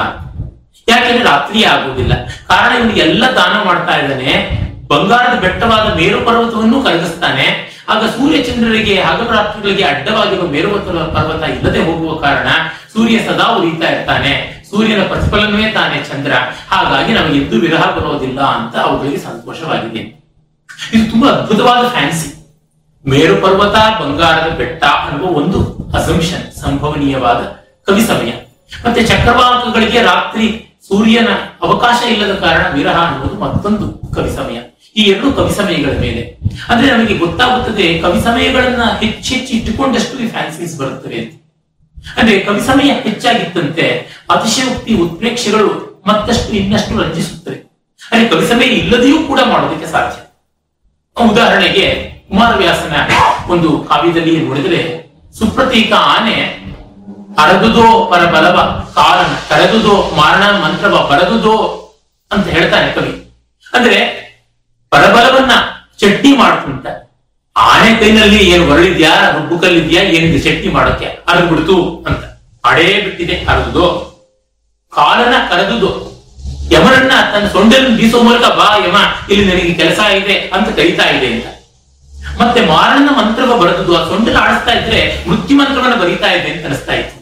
ಯಾಕೆಂದ್ರೆ 0.88 1.24
ರಾತ್ರಿ 1.24 1.64
ಆಗುವುದಿಲ್ಲ. 1.64 2.24
ಕಾರಣ 2.24 2.76
ಇವನು 2.76 2.96
ಎಲ್ಲ 2.96 3.24
ದಾನ 3.26 3.66
ಮಾಡ್ತಾ 3.66 3.96
ಇದ್ದಾನೆ. 3.96 4.50
ಬಂಗಾರದ 4.88 5.40
ಬೆಟ್ಟವಾದ 5.40 5.96
ಮೇರು 5.96 6.20
ಪರ್ವತವನ್ನು 6.20 6.82
ಕರಗಿಸ್ತಾನೆ. 6.82 7.78
ಆಗ 7.88 8.04
ಸೂರ್ಯಚಂದ್ರರಿಗೆ, 8.04 9.00
ಹಗಲರಾತ್ರಿಗಳಿಗೆ 9.00 9.84
ಅಡ್ಡವಾಗಿರುವ 9.84 10.46
ಮೇರು 10.46 10.70
ಪರ್ವತ 10.70 11.50
ಇಲ್ಲದೆ 11.50 11.80
ಹೋಗುವ 11.82 12.14
ಕಾರಣ 12.14 12.48
ಸೂರ್ಯ 12.92 13.18
ಸದಾ 13.18 13.44
ಉರಿತಾ 13.44 13.88
ಇರ್ತಾನೆ. 13.88 14.64
ಸೂರ್ಯನ 14.70 15.02
ಪ್ರತಿಫಲನವೇ 15.02 15.72
ತಾನೆ 15.72 16.04
ಚಂದ್ರ. 16.04 16.32
ಹಾಗಾಗಿ 16.68 17.12
ನಮಗೆ 17.12 17.38
ಎದ್ದು 17.38 17.60
ವಿರಹ 17.60 17.90
ಬರೋದಿಲ್ಲ 17.90 18.40
ಅಂತ 18.40 18.76
ಅವುಗಳಿಗೆ 18.76 19.18
ಸಂತೋಷವಾಗಿದೆ. 19.18 20.18
ಇದು 20.94 21.10
ತುಂಬಾ 21.10 21.28
ಅದ್ಭುತವಾದ 21.28 21.88
ಫ್ಯಾನ್ಸಿ 21.88 22.38
ಮೇರು 23.06 23.36
ಪರ್ವತ 23.36 23.74
ಬಂಗಾರದ 24.02 24.52
ಬೆಟ್ಟ 24.52 24.84
ಅನ್ನುವ 24.84 25.30
ಒಂದು 25.30 25.90
ಅಸಂಪ್ಷನ್ 25.94 26.52
ಸಂಭವನೀಯವಾದ 26.52 27.57
ಕವಿ 27.88 28.06
ಸಮಯ 28.06 28.30
ಮತ್ತೆ 28.84 29.06
ಚಕ್ರವಾಕಗಳಿಗೆ 29.06 30.02
ರಾತ್ರಿ 30.02 30.46
ಸೂರ್ಯನ 30.88 31.30
ಅವಕಾಶ 31.62 31.98
ಇಲ್ಲದ 32.10 32.34
ಕಾರಣ 32.34 32.74
ವಿರಹ 32.74 32.98
ಅನ್ನೋದು 33.06 33.36
ಮತ್ತೊಂದು 33.40 33.86
ಕವಿ 34.14 34.36
ಸಮಯ 34.36 34.58
ಈ 34.96 35.02
ಎರಡು 35.02 35.32
ಕವಿ 35.32 35.52
ಸಮಯಗಳ 35.54 35.92
ಮೇಲೆ. 36.00 36.22
ಅಂದ್ರೆ 36.68 36.92
ನಮಗೆ 36.92 37.14
ಗೊತ್ತಾಗುತ್ತದೆ 37.14 37.98
ಕವಿ 37.98 38.20
ಸಮಯಗಳನ್ನ 38.22 38.82
ಹೆಚ್ಚೆಚ್ಚು 39.00 39.52
ಇಟ್ಟುಕೊಂಡಷ್ಟು 39.54 40.18
ಈ 40.18 40.28
ಫ್ಯಾನ್ಸೀಸ್ 40.28 40.78
ಬರುತ್ತವೆ 40.78 41.18
ಅಂತ. 41.18 41.34
ಅಂದ್ರೆ 42.16 42.40
ಕವಿ 42.40 42.60
ಸಮಯ 42.60 42.90
ಹೆಚ್ಚಾಗಿತ್ತಂತೆ 43.02 43.86
ಅತಿಶಯೋಕ್ತಿ 44.30 44.94
ಉತ್ಪ್ರೇಕ್ಷೆಗಳು 44.94 45.68
ಮತ್ತಷ್ಟು 46.06 46.52
ಇನ್ನಷ್ಟು 46.52 47.02
ರಂಜಿಸುತ್ತವೆ. 47.02 47.58
ಅಂದ್ರೆ 48.02 48.28
ಕವಿ 48.28 48.48
ಸಮಯ 48.48 48.66
ಇಲ್ಲದೆಯೂ 48.80 49.18
ಕೂಡ 49.22 49.40
ಮಾಡೋದಕ್ಕೆ 49.52 49.86
ಸಾಧ್ಯ. 49.86 50.18
ಉದಾಹರಣೆಗೆ 51.16 51.86
ಕುಮಾರವ್ಯಾಸನ 52.28 52.96
ಒಂದು 53.52 53.68
ಕಾವ್ಯದಲ್ಲಿ 53.88 54.40
ನೋಡಿದರೆ 54.40 54.80
ಸುಪ್ರತೀಕ 55.38 55.92
ಆನೆ 55.92 56.36
ಅರದುದೋ 57.38 58.04
ಪರ 58.12 58.22
ಬಲವ 58.24 58.56
ಕಾರಣ, 58.94 59.28
ಕರೆದುದೋ 59.48 60.12
ಮಾರಣ 60.16 60.44
ಮಂತ್ರವ 60.58 61.08
ಬರದುದೋ 61.10 61.56
ಅಂತ 62.30 62.46
ಹೇಳ್ತಾನೆ 62.46 62.92
ಕವಿ. 62.92 63.12
ಅಂದ್ರೆ 63.74 63.98
ಪರಬಲವನ್ನ 64.90 65.52
ಚಟ್ಟಿ 66.00 66.36
ಮಾಡ್ಕೊಂತ 66.36 66.86
ಆನೆ 67.56 68.00
ಕೈನಲ್ಲಿ 68.00 68.50
ಏನು 68.50 68.66
ಹೊರಳಿದ್ಯಾ 68.66 69.30
ರುಬ್ಬು 69.30 69.58
ಕಲ್ಲಿದ್ಯಾ, 69.58 70.02
ಏನಿದೆ 70.02 70.38
ಚಟ್ಟಿ 70.38 70.68
ಮಾಡೋಕೆ 70.68 71.04
ಅರದು 71.28 71.46
ಬಿಡ್ತು 71.46 72.04
ಅಂತ. 72.06 72.24
ಅಡೇ 72.64 73.00
ಬಿಟ್ಟಿದೆ, 73.04 73.36
ಅರದುದೋ. 73.44 73.86
ಕಾಲನ 74.92 75.34
ಕರೆದುದು. 75.50 75.90
ಯಮನನ್ನ 76.70 77.12
ತನ್ನ 77.32 77.46
ಸೊಂಡೆಯನ್ನು 77.48 77.96
ಬೀಸೋ 77.96 78.22
ಮೂಲಕ 78.22 78.44
ಬಾ 78.44 78.76
ಯಮ, 78.76 78.96
ಇಲ್ಲಿ 79.32 79.44
ನನಗೆ 79.52 79.74
ಕೆಲಸ 79.74 79.98
ಇದೆ 79.98 80.36
ಅಂತ 80.38 80.68
ಕರೀತಾ 80.76 81.06
ಇದೆ 81.10 81.28
ಅಂತ. 81.32 81.46
ಮತ್ತೆ 82.40 82.60
ಮಾರಣ 82.66 83.08
ಮಂತ್ರವ 83.18 83.56
ಬರೆದುದು, 83.56 83.98
ಆ 83.98 84.08
ಸೊಂಡೆಲ್ಲ 84.08 84.38
ಆಡಿಸ್ತಾ 84.38 84.72
ಇದ್ರೆ 84.72 85.00
ಮೃತ್ಯು 85.28 85.56
ಮಂತ್ರವನ್ನ 85.58 85.94
ಬರೀತಾ 85.94 86.30
ಇದೆ 86.32 86.50
ಅಂತ 86.50 86.66
ಅನಿಸ್ತಾ 86.66 86.92
ಇತ್ತು. 86.92 87.17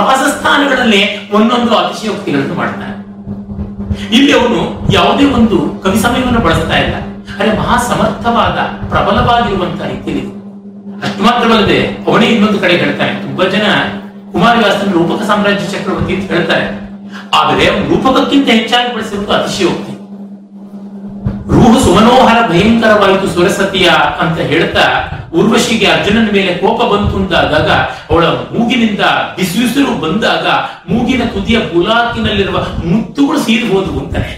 ಒಂದೊಂದು 0.00 0.16
ಪ್ರವಾಸ 0.16 0.38
ಸ್ಥಾನಗಳಲ್ಲಿ 0.38 1.30
ಒಂದೊಂದು 1.30 1.76
ಅತಿಶಯೋಕ್ತಿಗಳನ್ನು 1.76 2.54
ಮಾಡ್ತಾನೆ 2.54 3.00
ಇಲ್ಲಿ 4.16 4.32
ಅವನು 4.32 4.88
ಯಾವುದೇ 4.92 5.24
ಒಂದು 5.24 5.82
ಕವಿ 5.82 5.98
ಸಮಯವನ್ನು 5.98 6.40
ಬಳಸ್ತಾ 6.40 6.76
ಇಲ್ಲ. 6.78 6.94
ಅರೆ 7.38 7.58
ಮಹಾ 7.58 7.76
ಸಮರ್ಥವಾದ, 7.76 8.86
ಪ್ರಬಲವಾಗಿರುವಂತಹ 8.88 9.86
ರೀತಿಯಲ್ಲಿ. 9.86 10.26
ಅಷ್ಟು 11.02 11.22
ಮಾತ್ರವಲ್ಲದೆ 11.22 11.86
ಅವನೇ 11.86 12.26
ಇನ್ನೊಂದು 12.26 12.58
ಕಡೆ 12.58 12.76
ಹೇಳ್ತಾನೆ. 12.76 13.12
ತುಂಬಾ 13.14 13.44
ಜನ 13.44 13.66
ಕುಮಾರವ್ಯಾಸನ 14.32 14.92
ರೂಪಕ 14.92 15.22
ಸಾಮ್ರಾಜ್ಯ 15.22 15.78
ಚಕ್ರವರ್ತಿ 15.78 16.14
ಅಂತ 16.14 16.30
ಹೇಳ್ತಾರೆ. 16.30 16.66
ಆದರೆ 17.36 17.66
ರೂಪಕಕ್ಕಿಂತ 17.66 18.48
ಹೆಚ್ಚಾಗಿ 18.48 18.96
ಬಳಸಿರುವುದು 18.96 19.32
ಅತಿಶಯೋಕ್ತಿ. 19.32 19.99
ರೂಹು 21.60 21.80
ಸುಮನೋಹರ 21.80 22.48
ಭಯಂಕರವಾಯಿತು 22.50 23.28
ಸುರಸತಿಯ 23.28 23.88
ಅಂತ 24.20 24.38
ಹೇಳ್ತಾ 24.40 24.84
ಉರ್ವಶಿಗೆ 25.32 25.86
ಅರ್ಜುನನ 25.86 26.28
ಮೇಲೆ 26.32 26.54
ಕೋಪ 26.54 26.82
ಬಂತು 26.92 27.16
ಅಂತಾದಾಗ 27.16 27.68
ಅವಳ 28.10 28.24
ಮೂಗಿನಿಂದ 28.52 29.02
ಬಿಸಿಬಿಸಿರು 29.36 30.00
ಬಂದಾಗ 30.00 30.46
ಮೂಗಿನ 30.88 31.22
ತುದಿಯ 31.34 31.58
ಬುಲಾಕಿನಲ್ಲಿರುವ 31.74 32.58
ಮುತ್ತುಗಳು 32.84 33.38
ಸೀದು 33.40 33.74
ಹೋದವು 33.74 34.00
ಅಂತಾನೆ. 34.00 34.32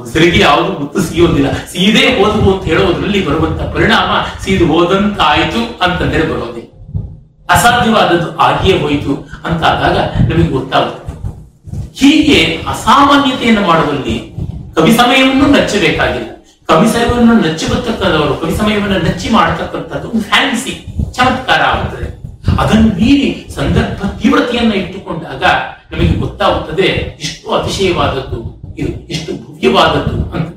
ಉಸಿರಿಗೆ 0.00 0.38
ಯಾವುದು 0.38 0.72
ಮುತ್ತು 0.80 1.02
ಸಿಗೋದಿಲ್ಲ 1.02 1.52
ಸೀದೇ 1.72 2.18
ಹೋದವು 2.18 2.54
ಅಂತ 2.54 2.64
ಹೇಳೋದ್ರಲ್ಲಿ 2.64 3.26
ಬರುವಂತ 3.26 3.62
ಪರಿಣಾಮ 3.74 4.10
ಸೀದು 4.44 4.66
ಹೋದಂತಾಯ್ತು 4.66 5.84
ಅಂತಂದ್ರೆ 5.84 6.22
ಬರೋದೇ. 6.22 6.62
ಅಸಾಧ್ಯವಾದದ್ದು 7.50 8.38
ಆಗಿಯೇ 8.38 8.78
ಹೋಯಿತು 8.78 9.14
ಅಂತ 9.44 9.64
ಆದಾಗ 9.64 9.96
ನಮಗೆ 10.28 10.48
ಗೊತ್ತಾಗುತ್ತೆ. 10.48 10.96
ಹೀಗೆ 12.00 12.38
ಅಸಾಮಾನ್ಯತೆಯನ್ನು 12.68 13.68
ಮಾಡುವಲ್ಲಿ 13.68 14.14
ಕವಿ 14.80 14.96
ಸಮಯವನ್ನು 14.96 15.46
ನಚ್ಚಬೇಕಾಗಿಲ್ಲ 15.46 16.44
ಕವಿ 16.68 16.88
ಸಮಯವನ್ನು 16.88 17.34
ನಚ್ಚಬರ್ತಕ್ಕಂಥವರು 17.34 18.34
ಕವಿ 18.36 18.56
ಸಮಯವನ್ನು 18.56 18.98
ನಚ್ಚಿ 18.98 19.28
ಮಾಡತಕ್ಕಂಥದ್ದು 19.28 20.20
ಫ್ಯಾನ್ಸಿ 20.20 20.86
ಚಮತ್ಕಾರ 21.12 21.60
ಆಗುತ್ತದೆ. 21.62 22.22
ಅದನ್ನು 22.60 22.88
ಮೀರಿ 22.88 23.46
ಸಂದರ್ಭ 23.54 24.06
ತೀವ್ರತೆಯನ್ನ 24.06 24.72
ಇಟ್ಟುಕೊಂಡಾಗ 24.72 25.44
ನಮಗೆ 25.92 26.14
ಗೊತ್ತಾಗುತ್ತದೆ, 26.14 27.16
ಇಷ್ಟು 27.20 27.50
ಅತಿಶಯವಾದದ್ದು 27.50 28.62
ಇದು, 28.78 29.08
ಇಷ್ಟು 29.08 29.32
ಭವ್ಯವಾದದ್ದು 29.32 30.30
ಅಂತ. 30.30 30.56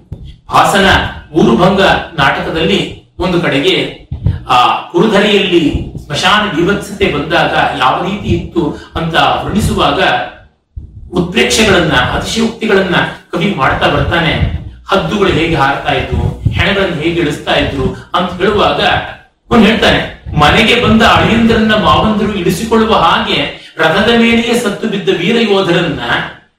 ಹಾಸನ, 0.50 0.86
ಊರುಭಂಗ 1.34 1.82
ನಾಟಕದಲ್ಲಿ 2.18 3.04
ಒಂದು 3.20 3.42
ಕಡೆಗೆ, 3.42 4.08
ಆ, 4.50 4.82
ಕುರುಧರೆಯಲ್ಲಿ 4.92 5.94
ಸ್ಮಶಾನ 6.06 6.58
ವಿಭತ್ಸತೆ 6.58 7.12
ಬಂದಾಗ 7.12 7.52
ಯಾವ 7.80 8.04
ರೀತಿ 8.04 8.30
ಇತ್ತು 8.30 8.78
ಅಂತ 8.96 9.16
ವರ್ಣಿಸುವಾಗ 9.16 10.02
ಉತ್ಪ್ರೇಕ್ಷೆಗಳನ್ನ, 11.14 11.94
ಅತಿಶಯೋಕ್ತಿಗಳನ್ನ 11.94 12.96
ಕವಿ 13.34 13.48
ಮಾಡ್ತಾ 13.56 13.88
ಬರ್ತಾನೆ, 13.90 14.34
ಹದ್ದುಗಳು 14.90 15.30
ಹೇಗೆ 15.30 15.56
ಹಾರ್ತಾ 15.56 15.92
ಇದ್ವು, 15.94 16.26
ಹೆಣಗಳನ್ನು 16.56 16.98
ಹೇಗೆ 17.02 17.20
ಇಳಿಸ್ತಾ 17.22 17.54
ಇದ್ರು 17.56 17.86
ಅಂತ 18.16 18.30
ಹೇಳುವಾಗ 18.42 18.82
ಅವನು 19.50 19.64
ಹೇಳ್ತಾನೆ, 19.64 20.02
ಮನೆಗೆ 20.40 20.76
ಬಂದ 20.84 21.02
ಅಳಿಯಂದ್ರನ್ನ 21.16 21.76
ಮಾವಂದರು 21.86 22.34
ಇಳಿಸಿಕೊಳ್ಳುವ 22.42 22.94
ಹಾಗೆ 23.06 23.40
ರಥದ 23.78 24.10
ಮೇಲೆಯೇ 24.20 24.54
ಸತ್ತು 24.60 24.88
ಬಿದ್ದ 24.88 25.10
ವೀರ 25.22 25.38
ಯೋಧರನ್ನ 25.52 26.02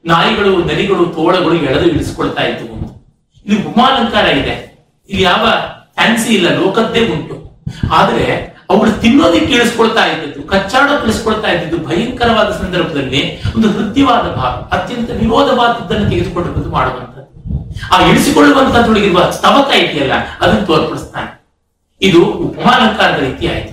ನಾಯಿಗಳು 0.06 0.52
ನರಿಗಳು 0.70 1.04
ತೋಳಗಳು 1.16 1.54
ಎಳೆದು 1.54 1.86
ಇಳಿಸಿಕೊಳ್ತಾ 1.90 2.42
ಇದ್ವು. 2.42 2.76
ಇದು 3.46 3.56
ಉಪಮಾಲಂಕಾರ 3.68 4.26
ಇದೆ. 4.40 4.54
ಇಲ್ಲಿ 5.08 5.22
ಯಾವ 5.22 5.44
ಫ್ಯಾನ್ಸಿ 5.96 6.30
ಇಲ್ಲ, 6.34 6.48
ಲೋಕದ್ದೇ 6.60 7.02
ಉಂಟು. 7.14 7.36
ಆದ್ರೆ 7.92 8.26
ಅವಳು 8.70 8.92
ತಿನ್ನೋದಕ್ಕೆ 9.00 9.52
ಇಳಿಸ್ಕೊಳ್ತಾ 9.54 10.06
ಇದ್ದದ್ದು, 10.06 10.42
ಕಚ್ಚಾಡೋ 10.42 11.04
ಇಳಿಸ್ಕೊಳ್ತಾ 11.04 11.48
ಇದ್ದದ್ದು 11.52 11.78
ಭಯಂಕರವಾದ 11.88 12.50
ಸಂದರ್ಭದಲ್ಲಿ 12.62 13.42
ಒಂದು 13.56 13.68
ಹೃದಯವಾದ 13.68 14.26
ಭಾವ, 14.34 14.54
ಅತ್ಯಂತ 14.76 15.10
ವಿರೋಧವಾದದ್ದನ್ನು 15.10 16.10
ತೆಗೆದುಕೊಂಡು 16.10 16.52
ಬಂದು 16.52 16.70
ಮಾಡುವಂಥದ್ದು. 16.70 17.30
ಆ 17.92 18.10
ಇಳಿಸಿಕೊಳ್ಳುವಂತಹದ್ರೊಳಗಿರುವ 18.10 19.30
ಸ್ತವಕ 19.30 19.70
ಇದೆಯಲ್ಲ, 19.74 20.12
ಅದನ್ನು 20.40 20.66
ತೋರ್ಪಡಿಸ್ತಾನೆ. 20.66 21.30
ಇದು 22.00 22.20
ಉಪಮಾಲಂಕಾರದ 22.24 23.20
ರೀತಿ 23.20 23.46
ಆಯಿತು. 23.46 23.72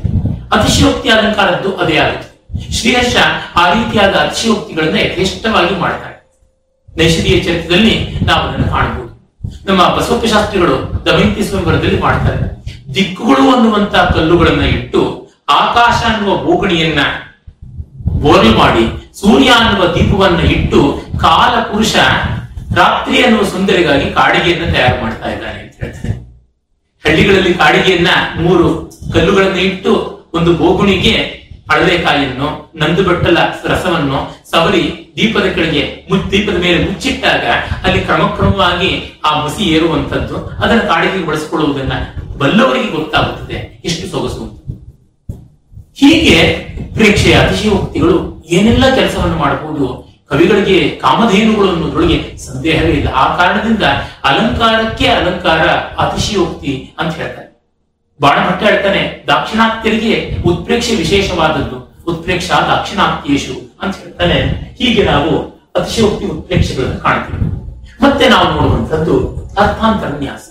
ಅತಿಶಯೋಕ್ತಿ 0.56 1.10
ಅಲಂಕಾರದ್ದು 1.10 1.76
ಅದೇ 1.76 1.98
ಆಗುತ್ತೆ 1.98 2.72
ಶ್ರೀಹರ್ಷ 2.72 3.16
ಆ 3.56 3.74
ರೀತಿಯಾದ 3.74 4.16
ಅತಿಶಯೋಕ್ತಿಗಳನ್ನ 4.16 4.98
ಯಥೇಷ್ಟವಾಗಿ 5.00 5.76
ಮಾಡ್ತಾರೆ 5.76 6.18
ನೈಷಧೀಯ 6.98 7.40
ಚರಿತ್ರದಲ್ಲಿ 7.44 7.96
ನಾವು 8.24 8.48
ಅದನ್ನು 8.48 8.68
ಕಾಣಬಹುದು. 8.68 9.12
ನಮ್ಮ 9.66 9.88
ಬಸವಪ್ಪ 9.88 10.26
ಶಾಸ್ತ್ರಿಗಳು 10.26 10.76
ದಮಯಂತಿ 11.06 11.44
ಸ್ವಯಂವರದಲ್ಲಿ 11.44 12.00
ಮಾಡ್ತಾರೆ. 12.02 12.61
ದಿಕ್ಕುಗಳು 12.94 13.44
ಅನ್ನುವಂತ 13.54 13.96
ಕಲ್ಲುಗಳನ್ನ 14.12 14.64
ಇಟ್ಟು 14.70 15.02
ಆಕಾಶ 15.58 16.00
ಅನ್ನುವ 16.12 16.38
ಬೋಗಣಿಯನ್ನ 16.38 17.02
ಬೋರೆ 18.22 18.50
ಮಾಡಿ 18.58 18.84
ಸೂರ್ಯ 19.14 19.50
ಅನ್ನುವ 19.60 19.86
ದೀಪವನ್ನ 19.96 20.42
ಇಟ್ಟು 20.52 20.82
ಕಾಲ 21.18 21.54
ಪುರುಷ 21.72 21.96
ರಾತ್ರಿ 22.76 23.24
ಅನ್ನುವ 23.24 23.44
ಸುಂದರಿಗಾಗಿ 23.46 24.08
ಕಾಡಿಗೆಯನ್ನ 24.14 24.74
ತಯಾರು 24.74 25.04
ಮಾಡ್ತಾ 25.04 25.30
ಇದ್ದಾನೆ 25.32 25.60
ಅಂತ 25.60 25.76
ಹೇಳ್ತಾರೆ. 25.82 26.12
ಹಳ್ಳಿಗಳಲ್ಲಿ 27.04 27.54
ಕಾಡಿಗೆಯನ್ನ 27.54 28.12
ಮೂರು 28.40 28.68
ಕಲ್ಲುಗಳನ್ನ 29.14 29.60
ಇಟ್ಟು 29.62 29.94
ಒಂದು 30.34 30.52
ಬೋಗುಣಿಗೆ 30.54 31.14
ಅಳವೆಕಾಯನ್ನು 31.70 32.48
ನಂದು 32.76 33.04
ಬೆಟ್ಟಲ 33.04 33.38
ರಸವನ್ನು 33.66 34.20
ಸವರಿ 34.52 34.84
ದೀಪದ 35.18 35.48
ಕೆಳಗೆ 35.52 35.84
ದೀಪದ 36.32 36.58
ಮೇಲೆ 36.58 36.84
ಮುಚ್ಚಿಟ್ಟಾಗ 36.84 37.44
ಅಲ್ಲಿ 37.84 38.00
ಕ್ರಮಕ್ರಮವಾಗಿ 38.00 38.92
ಆ 39.26 39.32
ಮುಸಿ 39.42 39.64
ಏರುವಂತದ್ದು 39.70 40.38
ಅದನ್ನು 40.58 40.88
ಕಾಡಿಗೆ 40.88 41.26
ಬಳಸಿಕೊಳ್ಳುವುದನ್ನ 41.26 41.96
ಬಲ್ಲವರಿಗೆ 42.42 42.88
ಗೊತ್ತಾಗುತ್ತದೆ. 42.88 43.82
ಎಷ್ಟು 43.86 44.08
ಸೊಗಸು. 44.08 44.62
ಹೀಗೆ 45.96 46.38
ಪ್ರೇಕ್ಷೆಯ 46.94 47.36
ಅತಿಶಯೋಕ್ತಿಗಳು 47.36 48.44
ಏನೆಲ್ಲ 48.50 48.96
ಕೆಲಸವನ್ನು 48.96 49.38
ಮಾಡಬಹುದು? 49.38 50.12
ಕವಿಗಳಿಗೆ 50.30 50.90
ಕಾಮಧೇನುಗಳು 50.90 51.70
ಅನ್ನೋದ್ರೊಳಗೆ 51.70 52.38
ಸಂದೇಹವೇ 52.38 52.92
ಇಲ್ಲ. 52.92 53.08
ಆ 53.08 53.38
ಕಾರಣದಿಂದ 53.38 53.84
ಅಲಂಕಾರಕ್ಕೆ 54.24 55.08
ಅಲಂಕಾರ 55.08 55.68
ಅತಿಶಯೋಕ್ತಿ 56.04 56.94
ಅಂತ 57.00 57.16
ಹೇಳ್ತಾರೆ. 57.16 57.52
ಬಾಣಭಟ್ಟ 58.22 58.64
ಹೇಳ್ತಾನೆ, 58.64 59.24
ದಾಕ್ಷಿಣಾತ್ಯರಿಗೆ 59.28 60.38
ಉತ್ಪ್ರೇಕ್ಷೆ 60.46 60.96
ವಿಶೇಷವಾದದ್ದು, 60.96 61.78
ಉತ್ಪ್ರೇಕ್ಷ 62.12 62.52
ದಾಕ್ಷಿಣಾತ್ಯೇಶು 62.52 63.76
ಅಂತ 63.82 63.96
ಹೇಳ್ತಾನೆ. 63.96 64.42
ಹೀಗೆ 64.80 65.04
ನಾವು 65.04 65.30
ಅತಿಶಯೋಕ್ತಿ 65.76 66.26
ಉತ್ಪ್ರೇಕ್ಷೆಗಳನ್ನು 66.26 67.00
ಕಾಣ್ತೀವಿ. 67.00 67.52
ಮತ್ತೆ 68.04 68.30
ನಾವು 68.30 68.52
ನೋಡುವಂಥದ್ದು 68.52 69.38
ಅರ್ಥಾಂತರನ್ಯಾಸ. 69.60 70.51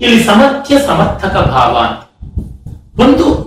ಇಲ್ಲಿ 0.00 0.24
ಸಮರ್ಥ್ಯ 0.24 0.78
ಸಮರ್ಥಕ 0.86 1.34
ಭಾವ 1.36 1.76
ಅಂತ. 1.78 2.02
ಒಂದು 3.00 3.46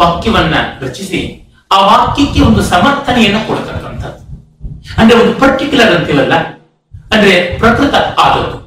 ವಾಕ್ಯವನ್ನ 0.00 0.54
ರಚಿಸಿ, 0.80 1.48
ಆ 1.72 1.86
ವಾಕ್ಯಕ್ಕೆ 1.86 2.40
ಒಂದು 2.40 2.62
ಸಮರ್ಥನೆಯನ್ನು 2.62 3.46
ಕೊಡ್ತಕ್ಕಂಥದ್ದು. 3.46 4.24
ಅಂದ್ರೆ 5.00 5.18
ಒಂದು 5.18 5.40
ಪರ್ಟಿಕ್ಯುಲರ್ 5.40 5.94
ಅಂತೀವಲ್ಲ 5.94 6.34
ಅಂದ್ರೆ 7.14 7.58
ಪ್ರಕೃತ 7.58 7.94
ಆದದ್ದು. 7.94 8.64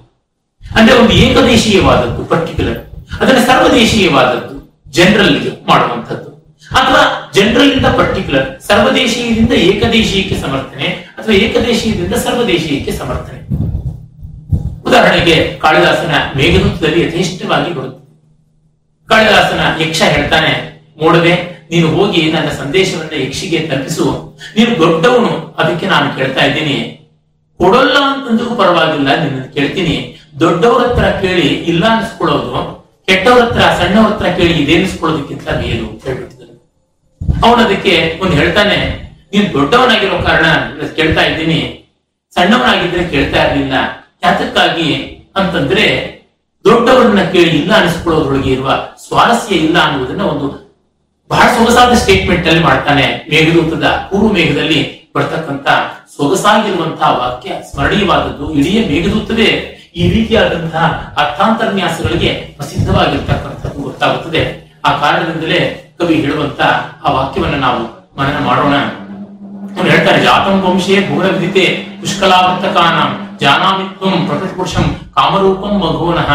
ಅಂದ್ರೆ 0.76 0.98
ಒಂದು 0.98 1.14
ಏಕದೇಶೀಯವಾದದ್ದು 1.14 2.26
ಪರ್ಟಿಕ್ಯುಲರ್ 2.26 2.80
ಅದನ್ನ 3.22 3.38
ಸರ್ವದೇಶೀಯವಾದದ್ದು 3.38 4.84
ಜನರಲ್ 4.92 5.68
ಮಾಡುವಂಥದ್ದು. 5.68 6.30
ಅಥವಾ 6.72 7.32
ಜನರಲ್ 7.34 7.72
ಇಂದ 7.72 7.86
ಪರ್ಟಿಕ್ಯುಲರ್ 7.86 8.62
ಸರ್ವದೇಶೀಯದಿಂದ 8.62 9.52
ಏಕದೇಶೀಯಕ್ಕೆ 9.52 10.38
ಸಮರ್ಥನೆ, 10.42 10.86
ಅಥವಾ 10.86 11.36
ಏಕದೇಶೀಯದಿಂದ 11.36 12.14
ಸರ್ವದೇಶೀಯಕ್ಕೆ 12.14 12.92
ಸಮರ್ಥನೆ. 12.92 13.68
ಉದಾಹರಣೆಗೆ 14.88 15.36
ಕಾಳಿದಾಸನ 15.64 16.14
ಮೇಘದೂತದಲ್ಲಿ 16.38 17.00
ಯಥೇಷ್ಟವಾಗಿ 17.04 17.72
ಬರುತ್ತೆ 17.78 18.04
ಕಾಳಿದಾಸನ 19.10 19.62
ಯಕ್ಷ 19.84 20.02
ಹೇಳ್ತಾನೆ 20.16 20.54
ಮೂಡದೆ 21.02 21.36
ನೀನು 21.72 21.88
ಹೋಗಿ 21.96 22.22
ನನ್ನ 22.36 22.50
ಸಂದೇಶವನ್ನ 22.60 23.16
ಯಕ್ಷಿಗೆ 23.24 23.60
ತಲುಪಿಸು 23.70 24.06
ನೀನು 24.58 24.72
ದೊಡ್ಡವನು, 24.84 25.32
ಅದಕ್ಕೆ 25.62 25.86
ನಾನು 25.94 26.08
ಕೇಳ್ತಾ 26.18 26.44
ಇದ್ದೀನಿ. 26.50 26.78
ಕೊಡಲ್ಲ 27.60 27.98
ಅಂತಂದ್ರೂ 28.10 28.56
ಪರವಾಗಿಲ್ಲ 28.62 29.10
ನಿನ್ನ 29.24 29.40
ಕೇಳ್ತೀನಿ. 29.56 29.96
ದೊಡ್ಡವ್ರ 30.44 30.82
ಹತ್ರ 30.88 31.06
ಕೇಳಿ 31.24 31.48
ಇಲ್ಲ 31.72 31.84
ಅನ್ಸ್ಕೊಳ್ಳೋದು, 31.96 32.54
ಕೆಟ್ಟವ್ರ 33.08 33.42
ಹತ್ರ, 33.44 33.62
ಸಣ್ಣವ್ರ 33.80 34.10
ಹತ್ರ 34.12 34.30
ಕೇಳಿ 34.40 34.56
ಇದೇನಿಸ್ಕೊಳ್ಳೋದಕ್ಕಿಂತ 34.64 35.48
ಮೇಲು, 35.62 35.86
ಅಂತ 35.92 36.04
ಹೇಳ್ಬಿಟ್ಟಿದ್ದಾನೆ 36.08 36.56
ಅವನು 37.46 37.60
ಅದಕ್ಕೆ 37.68 37.96
ಒಂದು 38.24 38.36
ಹೇಳ್ತಾನೆ, 38.42 38.78
ನೀನು 39.34 39.48
ದೊಡ್ಡವನಾಗಿರೋ 39.58 40.20
ಕಾರಣ, 40.28 40.46
ಕೇಳ್ತಾ 41.00 41.24
ಇದ್ದೀನಿ. 41.30 41.60
ಸಣ್ಣವನಾಗಿದ್ರೆ 42.34 43.04
ಕೇಳ್ತಾ 43.14 43.40
ಇರ್ಲಿಲ್ಲ. 43.46 43.76
ಯಾತಕ್ಕಾಗಿ 44.24 44.90
ಅಂತಂದ್ರೆ 45.36 46.18
ದೊಡ್ಡವರನ್ನ 46.66 47.22
ಕೇಳಿ 47.24 47.50
ಇಲ್ಲ 47.50 47.74
ಅನಿಸ್ಕೊಳ್ಳೋದ್ರೊಳಗೆ 47.74 48.52
ಇರುವ 48.52 48.70
ಸ್ವಾರಸ್ಯ 49.08 49.56
ಇಲ್ಲ 49.56 49.78
ಅನ್ನುವುದನ್ನ 49.80 50.22
ಒಂದು 50.22 50.48
ಬಹಳ 51.30 51.48
ಸೊಗಸಾದ 51.48 51.94
ಸ್ಟೇಟ್ಮೆಂಟ್ 51.94 52.48
ಅಲ್ಲಿ 52.48 52.64
ಮಾಡ್ತಾನೆ 52.64 53.28
ಮೇಘದೂತದ 53.30 53.88
ಪೂರ್ವ 53.88 54.32
ಮೇಘದಲ್ಲಿ 54.34 55.10
ಬರ್ತಕ್ಕಂತ 55.16 55.68
ಸೊಗಸಾಗಿರುವಂತಹ 56.18 57.20
ವಾಕ್ಯ, 57.20 57.52
ಸ್ಮರಣೀಯವಾದದ್ದು. 57.72 58.54
ಇಡೀ 58.54 58.88
ಮೇಘದೂತವೇ 58.88 59.74
ಈ 59.96 60.12
ರೀತಿಯಾದಂತಹ 60.12 61.14
ಅರ್ಥಾಂತರ್ನ್ಯಾಸಗಳಿಗೆ 61.18 62.34
ಪ್ರಸಿದ್ಧವಾಗಿರ್ತಕ್ಕಂಥದ್ದು 62.34 63.82
ಗೊತ್ತಾಗುತ್ತದೆ. 63.82 64.72
ಆ 64.86 64.98
ಕಾರಣದಿಂದಲೇ 64.98 65.60
ಕವಿ 66.00 66.16
ಹೇಳುವಂತ 66.16 66.62
ಆ 67.06 67.12
ವಾಕ್ಯವನ್ನ 67.12 67.56
ನಾವು 67.56 67.82
ಮನನ 68.18 68.40
ಮಾಡೋಣ. 68.46 68.76
ಹೇಳ್ತಾರೆ, 69.90 70.22
ಜಾತಂ 70.22 70.62
ವಂಶೇ 70.62 71.10
ಭೂರ 71.10 71.26
ವಿಧಿತೆ 71.26 71.66
ಪುಷ್ಕಲಾವರ್ತಕಾನಾಂ 72.02 73.27
ಜಾನಾಮಿತ್ವಂ 73.42 74.26
ಪ್ರಕೃತಿಪುರುಷಂ 74.28 74.86
ಕಾಮರೂಪಂ 75.16 75.74
ಮಘೋನಃ 75.80 76.30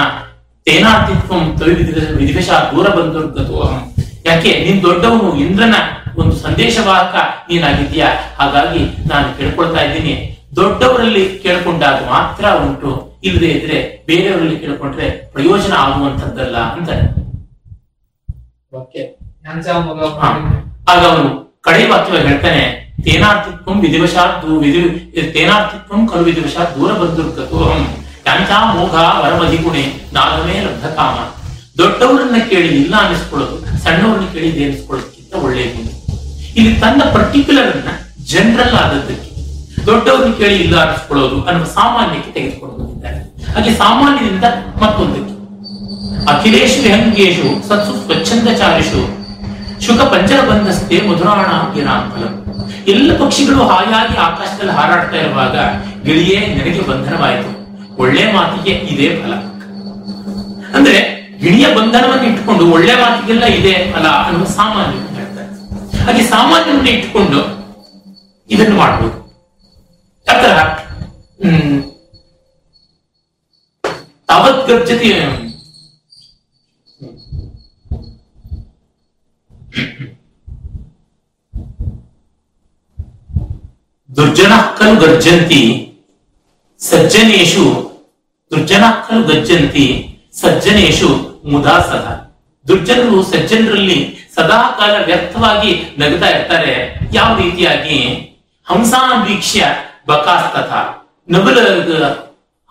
ತೇನಾತಿತ್ವಂ 0.66 1.56
ತವಿ 1.56 1.74
ವಿಧಿವಶ 2.14 2.50
ದೂರ 2.72 2.88
ಬಂದುರ್ಗತೋಹಂ 2.88 3.80
ಯಾಕೆ 4.26 4.64
ನೀನ್ 4.64 4.82
ದೊಡ್ಡವನು 4.82 5.34
ಇಂದ್ರನ 5.36 5.76
ಒಂದು 6.16 6.36
ಸಂದೇಶವಾಹಕ 6.36 7.14
ನೀನಾಗಿದ್ಯಾ 7.48 8.08
ಹಾಗಾಗಿ 8.38 8.82
ನಾನು 9.06 9.28
ಕೇಳ್ಕೊಳ್ತಾ 9.38 9.82
ಇದ್ದೀನಿ. 9.82 10.14
ದೊಡ್ಡವರಲ್ಲಿ 10.56 11.38
ಕೇಳ್ಕೊಂಡಾಗ 11.42 11.98
ಮಾತ್ರ 12.08 12.44
ಉಂಟು 12.60 12.90
ಇಲ್ಲದೆ 13.22 13.46
ಇದ್ರೆ 13.48 13.78
ಬೇರೆಯವರಲ್ಲಿ 14.06 14.56
ಕೇಳ್ಕೊಂಡ್ರೆ 14.56 15.06
ಪ್ರಯೋಜನ 15.32 15.72
ಆಗುವಂತದ್ದಲ್ಲ 15.78 16.56
ಅಂತ. 16.72 16.90
ಆಗ 20.88 21.02
ಅವನು 21.04 21.24
ಕಡೆ 21.60 21.84
ವಾಕ್ಯ 21.86 22.20
ಹೇಳ್ತಾನೆ 22.22 22.62
ತೇನಾರ್ಥಿತ್ವಂ 23.06 23.76
ವಿಧಿವಶಾತ್ 23.80 24.36
ದೂ- 24.42 24.58
ವಿಧಿ 24.62 24.82
ತೇನಾರ್ಥಿತ್ವಂ 25.34 26.02
ಖಲು 26.08 26.24
ವಿಧಿವಶಾತ್ 26.24 26.72
ದೂರ 26.76 26.90
ಬಂದುರ್ಗತೋಹಂ 27.00 27.82
ಯಾಂಚಾ 28.26 28.58
ಮೋಘ 28.72 28.94
ವರಮಧಿಗುಣೆ 29.22 29.84
ನಾಗಮೇ 30.12 30.56
ಲಬ್ಧ 30.66 30.86
ಕಾಮ 30.96 31.16
ದೊಡ್ಡವರನ್ನ 31.78 32.38
ಕೇಳಿ 32.50 32.70
ಇಲ್ಲ 32.80 32.94
ಅನ್ನಿಸ್ಕೊಳ್ಳೋದು 33.02 33.56
ಸಣ್ಣವ್ರನ್ನ 33.84 34.26
ಕೇಳಿ 34.32 34.48
ಇದೆ 34.50 34.62
ಅನ್ನಿಸ್ಕೊಳ್ಳೋದಕ್ಕಿಂತ 34.64 35.10
ಒಳ್ಳೆಯದು 35.42 35.82
ಇಲ್ಲಿ 36.56 36.72
ತನ್ನ 36.80 37.02
ಪರ್ಟಿಕ್ಯುಲರ್ 37.14 37.70
ಅನ್ನ 37.74 37.90
ಜನರಲ್ 38.30 38.76
ಆದದ್ದಕ್ಕೆ 38.82 39.28
ದೊಡ್ಡವ್ರನ್ನ 39.86 40.32
ಕೇಳಿ 40.38 40.56
ಇಲ್ಲ 40.64 40.76
ಅನ್ನಿಸ್ಕೊಳ್ಳೋದು 40.82 41.38
ಅನ್ನುವ 41.46 41.66
ಸಾಮಾನ್ಯಕ್ಕೆ 41.74 42.30
ತೆಗೆದುಕೊಂಡು 42.36 42.76
ಬಂದಿದ್ದಾರೆ 42.80 43.20
ಹಾಗೆ 43.48 43.72
ಸಾಮಾನ್ಯದಿಂದ 43.80 44.46
ಮತ್ತೊಂದಕ್ಕೆ 44.82 45.30
ಅಖಿಲೇಶು 46.32 46.78
ವಿಹಂಗೇಶು 46.82 47.48
ಸತ್ಸು 47.68 47.92
ಸ್ವಚ್ಛಂದಚಾರಿಷು 48.02 49.00
ಶುಕ 49.86 50.00
ಪಂಚರ 50.02 50.40
ಬಂಧಸ್ತೆ 50.48 51.00
ಮಧುರಾಣ 51.08 51.50
ಫಲ 52.10 52.24
ಎಲ್ಲ 52.88 53.16
ಪಕ್ಷಿಗಳು 53.16 53.68
ಹಾಯಾಗಿ 53.68 54.16
ಆಕಾಶದಲ್ಲಿ 54.16 54.72
ಹಾರಾಡ್ತಾ 54.72 55.16
ಇರುವಾಗ 55.16 55.56
ಗಿಳಿಯೇ 56.04 56.46
ನನಗೆ 56.46 56.80
ಬಂಧನವಾಯಿತು. 56.80 57.50
ಒಳ್ಳೆ 57.96 58.32
ಮಾತಿಗೆ 58.32 58.70
ಇದೇ 58.70 59.22
ಫಲ. 59.22 59.32
ಅಂದ್ರೆ 60.74 60.98
ಗಿಳಿಯ 61.40 61.74
ಬಂಧನವನ್ನು 61.74 62.24
ಇಟ್ಟುಕೊಂಡು 62.28 62.72
ಒಳ್ಳೆ 62.72 62.94
ಮಾತಿಗೆಲ್ಲ 62.94 63.44
ಇದೆ 63.44 63.92
ಫಲ 63.92 64.06
ಅನ್ನುವ 64.26 64.44
ಸಾಮಾನ್ಯ 64.44 65.16
ಹೇಳ್ತಾರೆ. 65.16 65.48
ಹಾಗೆ 66.04 66.22
ಸಾಮಾನ್ಯವನ್ನು 66.24 66.90
ಇಟ್ಟುಕೊಂಡು 66.90 67.40
ಇದನ್ನು 68.50 68.76
ಮಾಡಬಹುದು 68.76 69.18
ಆತರ 70.26 70.58
ಹ್ಮ್. 71.44 71.78
ತಾವತ್ 74.28 74.68
ಗರ್ಜತಿ 74.68 75.08
ದುರ್ಜನ 84.16 84.52
ಗರ್ಜಂತಿ 85.02 85.60
ಸಜ್ಜನೇಶು 86.80 87.64
ದುರ್ಜನ 88.52 88.84
ಗರ್ಜಂತಿ 89.28 89.84
ಸಜ್ಜನೇಶು 90.40 91.08
ಮುದಾ 91.44 91.78
ಸದಾ 91.80 92.12
ದುರ್ಜನರು 92.68 93.22
ಸಜ್ಜನರಲ್ಲಿ 93.22 93.98
ಸದಾ 94.34 94.58
ಕಾಲ 94.78 94.94
ವ್ಯರ್ಥವಾಗಿ 95.04 95.72
ನಗುತ್ತಾ 95.98 96.28
ಇರ್ತಾರೆ. 96.28 96.74
ಯಾವ 97.12 97.38
ರೀತಿಯಾಗಿ? 97.38 97.98
ಹಂಸಾನ್ 98.66 99.26
ವೀಕ್ಷ್ಯ 99.26 99.64
ಬಕಾಸ್ತಥ. 100.06 100.72
ನಗುಲ 101.28 101.58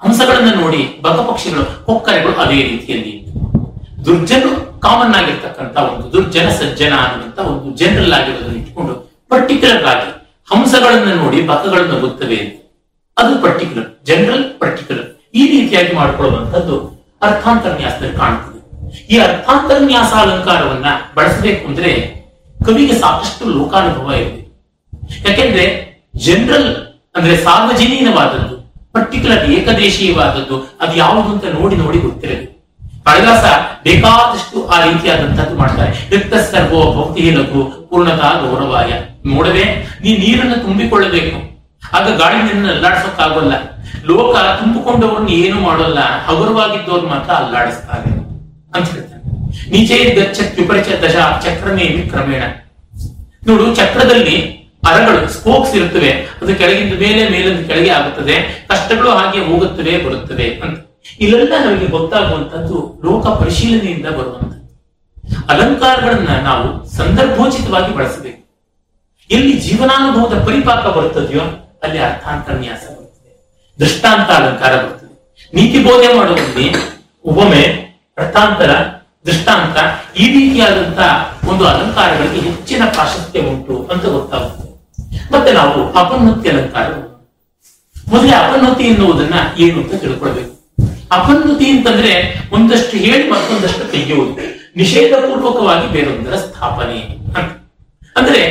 ಹಂಸಗಳನ್ನ 0.02 0.62
ನೋಡಿ 0.62 1.02
ಬಕ 1.02 1.18
ಪಕ್ಷಿಗಳು 1.32 1.86
ಕೊಕ್ಕರೆಗಳು 1.86 2.34
ಅದೇ 2.34 2.64
ರೀತಿಯಲ್ಲಿ. 2.64 3.14
ದುರ್ಜನರು 4.06 4.80
ಕಾಮನ್ 4.80 5.14
ಆಗಿರ್ತಕ್ಕಂಥ 5.16 5.78
ಒಂದು, 5.78 6.14
ದುರ್ಜನ 6.14 6.50
ಸಜ್ಜನ 6.50 6.94
ಅನ್ನುವಂತ 6.94 7.40
ಒಂದು 7.40 7.78
ಜನರಲ್ 7.78 8.14
ಆಗಿರೋದನ್ನು 8.14 8.58
ಇಟ್ಕೊಂಡು 8.58 8.94
ಪರ್ಟಿಕ್ಯುಲರ್ 9.30 9.86
ಆಗಿ 9.86 10.10
ಹಂಸಗಳನ್ನ 10.52 11.10
ನೋಡಿ 11.22 11.40
ಬಕಗಳನ್ನು 11.52 11.98
ಗೊತ್ತವೆ. 12.00 12.40
ಅದು 13.18 13.34
ಪರ್ಟಿಕ್ಯುಲರ್ 13.44 13.90
ಜನರಲ್ 14.10 14.46
ಪರ್ಟಿಕ್ಯುಲರ್ 14.62 15.08
ಈ 15.40 15.44
ರೀತಿಯಾಗಿ 15.54 15.92
ಮಾಡಿಕೊಳ್ಳುವಂಥದ್ದು 15.96 16.76
ಅರ್ಥಾಂತರನ್ಯಾಸದಲ್ಲಿ 17.22 18.16
ಕಾಣುತ್ತದೆ 18.18 18.60
ಈ 19.14 19.18
ಅರ್ಥಾಂತರನ್ಯಾಸ 19.28 20.12
ಅಲಂಕಾರವನ್ನ 20.24 20.88
ಬಳಸಬೇಕು 21.16 21.64
ಅಂದ್ರೆ 21.68 21.92
ಕವಿಗೆ 22.66 22.96
ಸಾಕಷ್ಟು 23.04 23.44
ಲೋಕಾನುಭವ 23.58 24.12
ಇದೆ. 24.24 24.40
ಯಾಕೆಂದ್ರೆ 25.28 25.66
ಜನರಲ್ 26.26 26.70
ಅಂದ್ರೆ 27.16 27.36
ಸಾರ್ವಜನೀನವಾದದ್ದು 27.46 28.56
ಪರ್ಟಿಕ್ಯುಲರ್ 28.94 29.46
ಏಕದೇಶೀಯವಾದದ್ದು, 29.58 30.56
ಅದು 30.82 30.94
ಯಾವುದು 31.04 31.30
ಅಂತ 31.34 31.46
ನೋಡಿ 31.60 31.76
ನೋಡಿ 31.76 32.00
ಗೊತ್ತಿರಬೇಕು 32.08 32.51
ಕಾಳಿದಾಸ 33.06 33.46
ಬೇಕಾದಷ್ಟು 33.84 34.68
ಆ 34.68 34.84
ರೀತಿಯಾದಂಥದ್ದು 34.84 35.56
ಮಾಡ್ತಾರೆ. 35.58 36.18
ರಕ್ತ 36.18 36.34
ಸರ್ವೋ 36.36 36.82
ಭಕ್ತಿ 36.98 37.32
ಲಘು 37.32 37.88
ಪೂರ್ಣತಾ 37.90 38.30
ಗೌರವಾಯ. 38.42 38.92
ನೋಡದೆ 39.26 39.66
ನೀ 40.04 40.18
ನೀರನ್ನು 40.18 40.56
ತುಂಬಿಕೊಳ್ಳಬೇಕು. 40.56 41.38
ಆಗ 41.94 42.18
ಗಾಳಿ 42.18 42.44
ನಿನ್ನ 42.44 42.70
ಅಲ್ಲಾಡಿಸೋಕ್ಕಾಗಲ್ಲ. 42.70 43.54
ಲೋಕ 44.06 44.36
ತುಂಬಿಕೊಂಡವ್ರನ್ನ 44.60 45.30
ಏನು 45.30 45.60
ಮಾಡೋಲ್ಲ. 45.60 46.00
ಹಗುರವಾಗಿದ್ದವ್ರು 46.26 47.08
ಮಾತ್ರ 47.08 47.32
ಅಲ್ಲಾಡಿಸ್ತಾರೆ 47.32 48.12
ಅಂತ 48.76 48.90
ಹೇಳ್ತಾನೆ 48.92 49.22
ನೀಚೆ 49.72 50.16
ಗಚ್ಚ 50.16 50.40
ವಿಪರಿಚ 50.56 50.88
ದಶ 50.88 51.16
ಚಕ್ರಮೇ 51.46 51.86
ಕ್ರಮೇಣ 52.10 52.44
ನೋಡು, 53.48 53.76
ಚಕ್ರದಲ್ಲಿ 53.76 54.36
ಅರಗಳು, 54.88 55.30
ಸ್ಪೋಕ್ಸ್ 55.30 55.76
ಇರುತ್ತವೆ. 55.76 56.12
ಅದು 56.42 56.56
ಕೆಳಗಿಂದ 56.56 56.94
ಮೇಲೆ, 57.00 57.30
ಮೇಲಿಂದ 57.30 57.68
ಕೆಳಗೆ 57.68 57.90
ಆಗುತ್ತದೆ. 57.90 58.66
ಕಷ್ಟಗಳು 58.70 59.10
ಹಾಗೆ 59.10 59.40
ಹೋಗುತ್ತವೆ, 59.40 60.06
ಬರುತ್ತವೆ 60.06 60.60
ಅಂತ. 60.64 60.91
ಇಲ್ಲೆಲ್ಲ 61.20 61.54
ನಮಗೆ 61.66 61.88
ಗೊತ್ತಾಗುವಂತದ್ದು 61.88 63.02
ಲೋಕ 63.06 63.28
ಪರಿಶೀಲನೆಯಿಂದ 63.28 64.06
ಬರುವಂತದ್ದು 64.06 64.62
ಅಲಂಕಾರಗಳನ್ನ 65.50 66.30
ನಾವು 66.30 66.90
ಸಂದರ್ಭೋಚಿತವಾಗಿ 66.90 67.96
ಬಳಸಬೇಕು. 67.96 68.42
ಎಲ್ಲಿ 69.32 69.60
ಜೀವನಾನುಭವದ 69.60 70.46
ಪರಿಪಾಕ 70.46 70.86
ಬರುತ್ತದೆಯೋ 70.86 71.42
ಅಲ್ಲಿ 71.84 71.98
ಅರ್ಥಾಂತನ್ಯಾಸ 72.00 72.80
ಬರುತ್ತದೆ. 72.80 73.58
ದೃಷ್ಟಾಂತ 73.80 74.32
ಅಲಂಕಾರ 74.32 74.76
ಬರುತ್ತದೆ. 74.76 75.34
ನೀತಿ 75.54 75.84
ಬೋಧೆ 75.84 76.14
ಮಾಡುವಲ್ಲಿ 76.14 76.76
ಉಪಮೆ 77.26 77.62
ಅರ್ಥಾಂತರ, 78.18 78.72
ದೃಷ್ಟಾಂತ 79.26 79.78
ಈ 80.18 80.32
ರೀತಿಯಾದಂತಹ 80.32 81.40
ಒಂದು 81.48 81.68
ಅಲಂಕಾರಗಳಿಗೆ 81.68 82.40
ಹೆಚ್ಚಿನ 82.40 82.86
ಪ್ರಾಶಸ್ತ್ಯ 82.86 83.40
ಉಂಟು 83.40 83.90
ಅಂತ 83.94 84.06
ಗೊತ್ತಾಗುತ್ತದೆ. 84.06 84.72
ಮತ್ತೆ 85.34 85.54
ನಾವು 85.54 85.94
ಅಪನ್ನತಿ 85.94 86.50
ಅಲಂಕಾರ. 86.50 86.88
ಮೊದಲೇ 88.10 88.32
ಅಪನ್ನತಿ 88.32 88.84
ಎನ್ನುವುದನ್ನ 88.84 89.34
ಏನು 89.58 89.82
ಅಂತ 89.82 89.96
ತಿಳ್ಕೊಳ್ಬೇಕು. 89.96 90.61
ಅಪನ್ನತಿ 91.12 91.68
ಅಂತಂದ್ರೆ 91.70 92.14
ಒಂದಷ್ಟು 92.54 92.98
ಹೇಳಿ 92.98 93.26
ಮತ್ತೊಂದಷ್ಟು 93.30 93.86
ತೆಗೆಯುವುದು. 93.92 94.34
ನಿಷೇಧ 94.76 95.14
ಪೂರ್ವಕವಾಗಿ 95.14 95.88
ಬೇರೊಂದರ 95.92 96.36
ಸ್ಥಾಪನೆ 96.36 97.00
ಅಂದ್ರೆ 98.18 98.42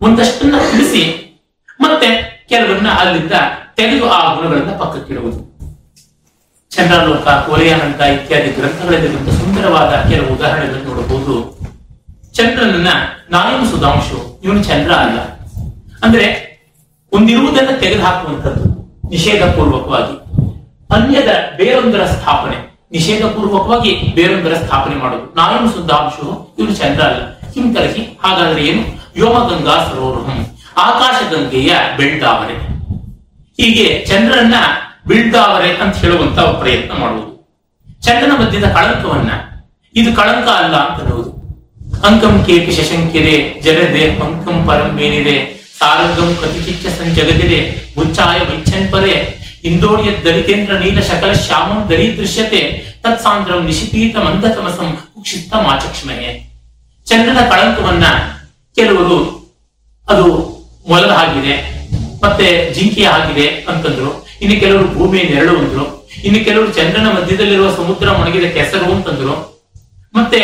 ಒಂದಷ್ಟನ್ನ 0.00 0.56
ತಿಳಿಸಿ, 0.70 1.02
ಮತ್ತೆ 1.80 2.08
ಕೆಲವನ್ನ 2.48 2.88
ಅಲ್ಲಿಂದ 3.00 3.36
ತೆಗೆದು 3.76 4.06
ಆ 4.10 4.20
ಗುಣಗಳನ್ನ 4.34 4.72
ಪಕ್ಕಕ್ಕಿಡುವುದು. 4.80 5.40
ಚಂದ್ರಲೋಕ 6.70 7.28
ಕೋಲೆಯಾನಂದ 7.46 8.00
ಇತ್ಯಾದಿ 8.16 8.50
ಗ್ರಂಥಗಳಲ್ಲಿ 8.50 9.10
ಬಂದ 9.16 9.28
ಸುಂದರವಾದ 9.28 9.92
ಕೆಲವು 10.10 10.28
ಉದಾಹರಣೆಗಳನ್ನು 10.34 10.88
ನೋಡಬಹುದು. 10.88 11.34
ಚಂದ್ರನನ್ನ 12.34 12.90
ನಾಯನ 13.30 13.62
ಸುಧಾಂಶು, 13.70 14.18
ಇವನು 14.44 14.62
ಚಂದ್ರ 14.64 14.92
ಅಲ್ಲ. 14.94 15.18
ಅಂದ್ರೆ 16.04 16.26
ಒಂದಿರುವುದನ್ನ 17.12 17.72
ತೆಗೆದು 17.80 18.02
ಹಾಕುವಂಥದ್ದು 18.02 18.64
ನಿಷೇಧ 19.10 19.42
ಪೂರ್ವಕವಾಗಿ 19.56 20.14
ಅನ್ಯದ 20.92 21.28
ಬೇರೊಂದರ 21.56 22.04
ಸ್ಥಾಪನೆ. 22.04 22.70
ನಿಷೇಧ 22.92 23.24
ಪೂರ್ವಕವಾಗಿ 23.24 24.12
ಬೇರೊಂದರ 24.14 24.54
ಸ್ಥಾಪನೆ 24.54 24.94
ಮಾಡುವುದು. 24.96 25.34
ನಾನು 25.36 25.70
ಸುಧಾಂಶು 25.70 26.54
ಇವನು 26.58 26.74
ಚಂದ 26.74 27.00
ಅಲ್ಲ. 27.00 27.40
ಹಿಂತರಹಿ 27.54 28.18
ಹಾಗಾದ್ರೆ 28.22 28.66
ಏನು? 28.66 28.82
ವ್ಯೋಮಗಂಗಾ 29.14 29.84
ಸರೋವರಂ. 29.84 30.46
ಆಕಾಶ 30.76 31.32
ಗಂಗೆಯ 31.32 31.74
ಬೆಳ್ದಾವರೆ 31.96 32.54
ಹೀಗೆ 33.60 34.04
ಚಂದ್ರನ್ನ 34.08 34.54
ಬೀಳ್ದಾವರೆ 35.06 35.76
ಅಂತ 35.76 35.96
ಹೇಳುವಂತ 35.96 36.38
ಪ್ರಯತ್ನ 36.38 36.98
ಮಾಡುವುದು. 36.98 37.30
ಚಂದ್ರನ 38.02 38.32
ಮಧ್ಯದ 38.32 38.64
ಕಳಂಕವನ್ನ. 38.64 39.30
ಇದು 39.94 40.16
ಕಳಂಕ 40.16 40.48
ಅಲ್ಲ 40.48 40.76
ಅಂತ 40.76 41.02
ಹೇಳುವುದು 41.02 41.40
ಅಂಕಂ 42.06 42.44
ಕೇಪಿ 42.44 42.72
ಶಶಂಕಿರೆ 42.72 43.60
ಜರದೆ 43.60 44.20
ಪಂಕಂ 44.20 44.66
ಪರಂ 44.66 44.96
ಬೇನಿದೆ 44.96 45.60
ಸಾರಂಗಂ 45.78 46.36
ಕತಿಚಿಚ್ಚ 46.40 46.86
ಸಂಜಗದಿರೆ, 46.86 47.74
ಮುಚ್ಚಾಯ 47.96 48.38
ವೈಚ್ಛನ್ 48.38 48.92
ಇಂದೋಡಿಯ 49.68 50.10
ದಲಿತೇಂದ್ರ 50.24 50.74
ನೀಲ 50.82 51.00
ಶಕಲ 51.08 51.32
ಶ್ಯಾಮಂ 51.46 51.80
ದರಿ 51.90 52.06
ದೃಶ್ಯತೆ 52.18 52.60
ತತ್ಸಾಂದ್ರಂ 53.02 53.60
ನಿಶಿಪೀತ 53.70 54.16
ಮಂದತಮಸಂ 54.26 54.88
ಕುಕ್ಷಿಪ್ತ 55.14 55.52
ಮಾಚಕ್ಷ್ಮಹೆ 55.66 56.30
ಚಂದ್ರನ 57.06 57.40
ಕಳಂಕವನ್ನ 57.50 58.06
ಕೆಲವರು 58.78 59.18
ಅದು 60.08 60.26
ಮೊಲದ 60.90 61.12
ಆಗಿದೆ, 61.22 61.54
ಮತ್ತೆ 62.24 62.46
ಜಿಂಕೆಯ 62.76 63.08
ಆಗಿದೆ 63.16 63.46
ಅಂತಂದ್ರು. 63.70 64.10
ಇನ್ನು 64.42 64.56
ಕೆಲವರು 64.62 64.86
ಭೂಮಿಯ 64.96 65.22
ನೆರಳು 65.32 65.54
ಅಂದ್ರು. 65.62 65.84
ಇನ್ನು 66.26 66.40
ಕೆಲವರು 66.46 66.70
ಚಂದ್ರನ 66.78 67.08
ಮಧ್ಯದಲ್ಲಿರುವ 67.16 67.68
ಸಮುದ್ರ 67.78 68.08
ಒಣಗಿದ 68.20 68.46
ಕೆಸರು 68.56 68.88
ಅಂತಂದ್ರು. 68.94 69.34
ಮತ್ತೆ 70.18 70.40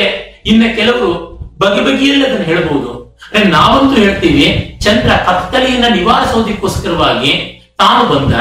ಇನ್ನ 0.51 0.65
ಕೆಲವರು 0.79 1.11
ಬಗೆ 1.63 1.81
ಬಗೆಯಲ್ಲಿ 1.87 2.25
ಅದನ್ನು 2.29 2.47
ಹೇಳಬಹುದು. 2.51 2.91
ನಾವಂತೂ 3.55 3.95
ಹೇಳ್ತೀವಿ, 4.03 4.47
ಚಂದ್ರ 4.85 5.11
ಕತ್ತಲೆಯನ್ನ 5.27 5.89
ನಿವಾರಿಸೋದಕ್ಕೋಸ್ಕರವಾಗಿ 5.97 7.33
ತಾನು 7.81 8.03
ಬಂದ. 8.13 8.35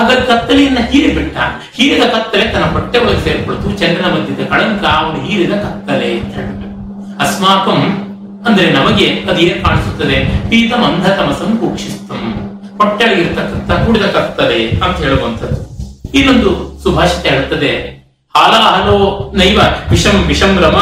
ಹಾಗಾಗಿ 0.00 0.26
ಕತ್ತಲೆಯನ್ನ 0.26 0.78
ಹೀರಿ 0.90 1.14
ಬಿಟ್ಟ 1.14 1.36
ಹೀರಿದ 1.74 2.04
ಕತ್ತಲೆ 2.04 2.44
ತನ್ನ 2.52 2.64
ಹೊಟ್ಟೆ 2.64 2.98
ಒಳಗೆ 2.98 3.20
ಸೇರ್ಪಡ್ತು. 3.24 3.70
ಚಂದ್ರನ 3.80 4.06
ಮಧ್ಯದ 4.12 4.46
ಕಳಂಕ 4.48 4.84
ಅವನು 4.84 5.18
ಹೀರಿದ 5.24 5.54
ಕತ್ತಲೆ 5.64 6.08
ಅಂತ 6.20 6.34
ಹೇಳ್ಬಿಟ್ಟು 6.34 6.68
ಅಸ್ಮಾಕಂ 7.24 7.80
ಅಂದ್ರೆ 8.46 8.66
ನಮಗೆ 8.70 9.06
ಅದು 9.30 9.40
ಏನ್ 9.40 9.58
ಕಾಣಿಸುತ್ತದೆ? 9.64 10.18
ಪೀತಂ 10.50 10.82
ಅಂಧತಮಸಂ 10.84 11.50
ಕೂಕ್ಷಿಸ್ತಂ 11.56 12.22
ಹೊಟ್ಟೆಗಿರ್ತಕ್ಕಂಥ 12.78 13.70
ಕುಡಿದ 13.86 14.06
ಕತ್ತಲೆ 14.16 14.60
ಅಂತ 14.84 14.96
ಹೇಳುವಂಥದ್ದು. 15.04 15.60
ಇನ್ನೊಂದು 16.18 16.50
ಸುಭಾಷಿತ 16.82 17.26
ಹೇಳುತ್ತದೆ. 17.32 17.72
ಹಾಲಾಹಲೋ 18.36 18.96
ನೈವ 19.36 19.60
ವಿಷಂ 19.90 20.16
ವಿಷಂ 20.30 20.52
ರಮ 20.64 20.78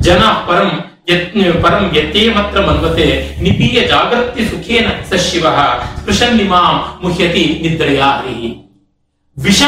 ಜನ 0.00 0.22
ಪರಂ 0.48 0.70
ಪರಂ 1.06 1.84
ಯತ್ತೇ 1.96 2.22
ಮಾತ್ರ 2.34 2.58
ಮನ್ವತೆ, 2.60 3.06
ನಿಪೀಯ 3.42 3.78
ಜಾಗೃತಿ 3.88 4.42
ಸುಖೇನ 4.50 4.88
ಸ 5.10 5.20
ಶಿವ 5.26 5.46
ಸ್ಪೃಶನ್ನಿಮಾಂ 5.98 6.76
ಮುಹ್ಯತಿ 7.02 7.44
ನಿದ್ರೆಯ 7.62 8.02
ಹರಿಹಿ 8.10 8.50
ವಿಷ, 9.36 9.62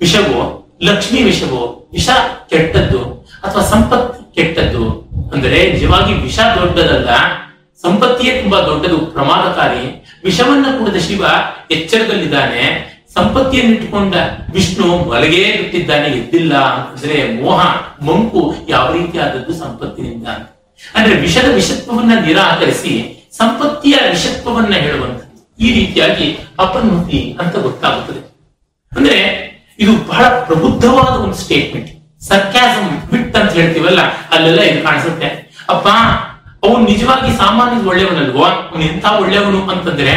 ವಿಷವೋ, 0.00 0.40
ಲಕ್ಷ್ಮಿ 0.82 1.20
ವಿಷವೋ, 1.22 1.62
ವಿಷ 1.92 2.08
ಕೆಟ್ಟದ್ದು 2.50 3.00
ಅಥವಾ 3.44 3.62
ಸಂಪತ್ತು 3.62 4.20
ಕೆಟ್ಟದ್ದು? 4.34 4.84
ಅಂದ್ರೆ 5.34 5.58
ನಿಜವಾಗಿ 5.72 6.12
ವಿಷ 6.12 6.38
ದೊಡ್ಡದಲ್ಲ, 6.56 7.10
ಸಂಪತ್ತಿಯೇ 7.82 8.32
ತುಂಬಾ 8.42 8.58
ದೊಡ್ಡದು, 8.60 8.98
ಪ್ರಮಾದಕಾರಿ. 8.98 9.84
ವಿಷವನ್ನ 10.24 10.66
ಕುಡಿದ 10.76 10.98
ಶಿವ 11.06 11.24
ಎಚ್ಚರದಲ್ಲಿದ್ದಾನೆ, 11.70 12.62
ಸಂಪತ್ತಿಯನ್ನಿಟ್ಟುಕೊಂಡ 13.14 14.14
ವಿಷ್ಣು 14.52 14.86
ಮಲಗೇ 15.10 15.44
ಬಿಟ್ಟಿದ್ದಾನೆ, 15.58 16.08
ಎದ್ದಿಲ್ಲ. 16.18 16.54
ಅಂದ್ರೆ 16.90 17.18
ಮೋಹ, 17.42 17.60
ಮಂಕು 18.06 18.42
ಯಾವ 18.68 18.88
ಅಂತ 19.02 19.13
ಅಂದ್ರೆ 21.04 21.20
ವಿಷದ 21.20 21.54
ವಿಷತ್ವವನ್ನ 21.54 22.12
ನಿರಾಕರಿಸಿ 22.26 22.92
ಸಂಪತ್ತಿಯ 23.32 23.96
ವಿಷತ್ವವನ್ನ 24.10 24.74
ಹೇಳುವಂತ 24.74 25.22
ಈ 25.60 25.74
ರೀತಿಯಾಗಿ 25.74 26.38
ಅಪನ್ಮತಿ 26.58 27.36
ಅಂತ 27.40 27.56
ಗೊತ್ತಾಗುತ್ತದೆ. 27.56 28.20
ಅಂದ್ರೆ 28.96 29.18
ಇದು 29.78 30.08
ಬಹಳ 30.08 30.24
ಪ್ರಬುದ್ಧವಾದ 30.24 31.14
ಒಂದು 31.16 31.34
ಸ್ಟೇಟ್ಮೆಂಟ್ 31.34 32.22
ಸರ್ಕ್ಯಾಸಮ್ 32.22 33.10
ಬಿಟ್ 33.10 33.36
ಅಂತ 33.36 33.52
ಹೇಳ್ತೀವಲ್ಲ, 33.52 34.00
ಅಲ್ಲೆಲ್ಲ 34.30 34.60
ಇದು 34.60 34.84
ಕಾಣಿಸುತ್ತೆ. 34.84 35.26
ಅಪ್ಪ, 35.68 35.88
ಅವನು 36.64 36.84
ನಿಜವಾಗಿ 36.84 37.36
ಸಾಮಾನ್ಯ 37.36 37.88
ಒಳ್ಳೆಯವನಲ್ವೋ? 37.88 38.44
ಅವನು 38.44 38.84
ಎಂತ 38.84 39.04
ಒಳ್ಳೆಯವನು 39.04 39.68
ಅಂತಂದ್ರೆ 39.68 40.14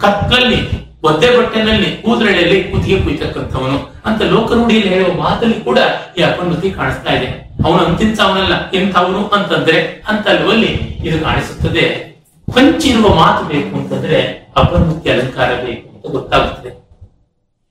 ಕತ್ತಲಲ್ಲಿ 0.00 0.90
ಒದ್ದೆ 1.02 1.38
ಬಟ್ಟೆನಲ್ಲಿ 1.38 1.96
ಕೂದಲೆಯಲ್ಲಿ 1.96 2.64
ಕೂತಿಗೆ 2.64 3.02
ಕುಯ್ತಕ್ಕಂಥವನು 3.02 4.00
ಅಂತ 4.04 4.22
ಲೋಕರೂಢಿಯಲ್ಲಿ 4.22 4.88
ಹೇಳುವ 4.88 5.12
ಮಾತಲ್ಲಿ 5.12 5.60
ಕೂಡ 5.60 5.78
ಈ 6.18 6.22
ಅಪನ್ಮತಿ 6.22 6.70
ಕಾಣಿಸ್ತಾ 6.70 7.12
ಇದೆ. 7.12 7.49
ಅವನು 7.64 7.84
ಅಂತಿಂತವನಲ್ಲ 7.84 8.70
ಎಂಥವನು 8.70 9.28
ಅಂತಂದ್ರೆ 9.28 10.04
ಅಂತಲ್ವಲ್ಲಿ 10.08 10.72
ಇದು 11.04 11.24
ಕಾಣಿಸುತ್ತದೆ. 11.24 12.10
ಕೊಂಚಿರುವ 12.52 13.14
ಮಾತು 13.14 13.44
ಬೇಕು 13.44 13.76
ಅಂತಂದ್ರೆ 13.76 14.50
ಅಪರ್ಮುಖ್ಯ 14.56 15.10
ಅಲಂಕಾರ 15.10 15.54
ಬೇಕು 15.64 15.88
ಅಂತ 15.94 16.06
ಗೊತ್ತಾಗುತ್ತದೆ. 16.06 16.70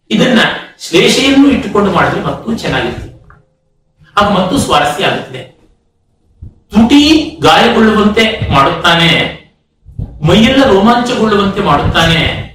ಇದನ್ನ 0.09 0.39
ಶ್ಲೇಷೆಯನ್ನು 0.79 1.51
ಇಟ್ಟುಕೊಂಡು 1.51 1.91
ಮಾಡಿದ್ರೆ 1.91 2.21
ಮತ್ತೂ 2.21 2.53
ಚೆನ್ನಾಗಿರ್ತದೆ 2.53 3.09
ಆಗ 4.17 4.31
ಮತ್ತು 4.31 4.57
ಸ್ವಾರಸ್ಯ 4.57 5.05
ಆಗುತ್ತದೆ. 5.05 5.59
ತುಟಿ 6.41 7.37
ಗಾಯಗೊಳ್ಳುವಂತೆ 7.41 8.53
ಮಾಡುತ್ತಾನೆ, 8.53 9.39
ಮೈಯೆಲ್ಲ 10.27 10.63
ರೋಮಾಂಚಗೊಳ್ಳುವಂತೆ 10.63 11.61
ಮಾಡುತ್ತಾನೆ. 11.61 12.49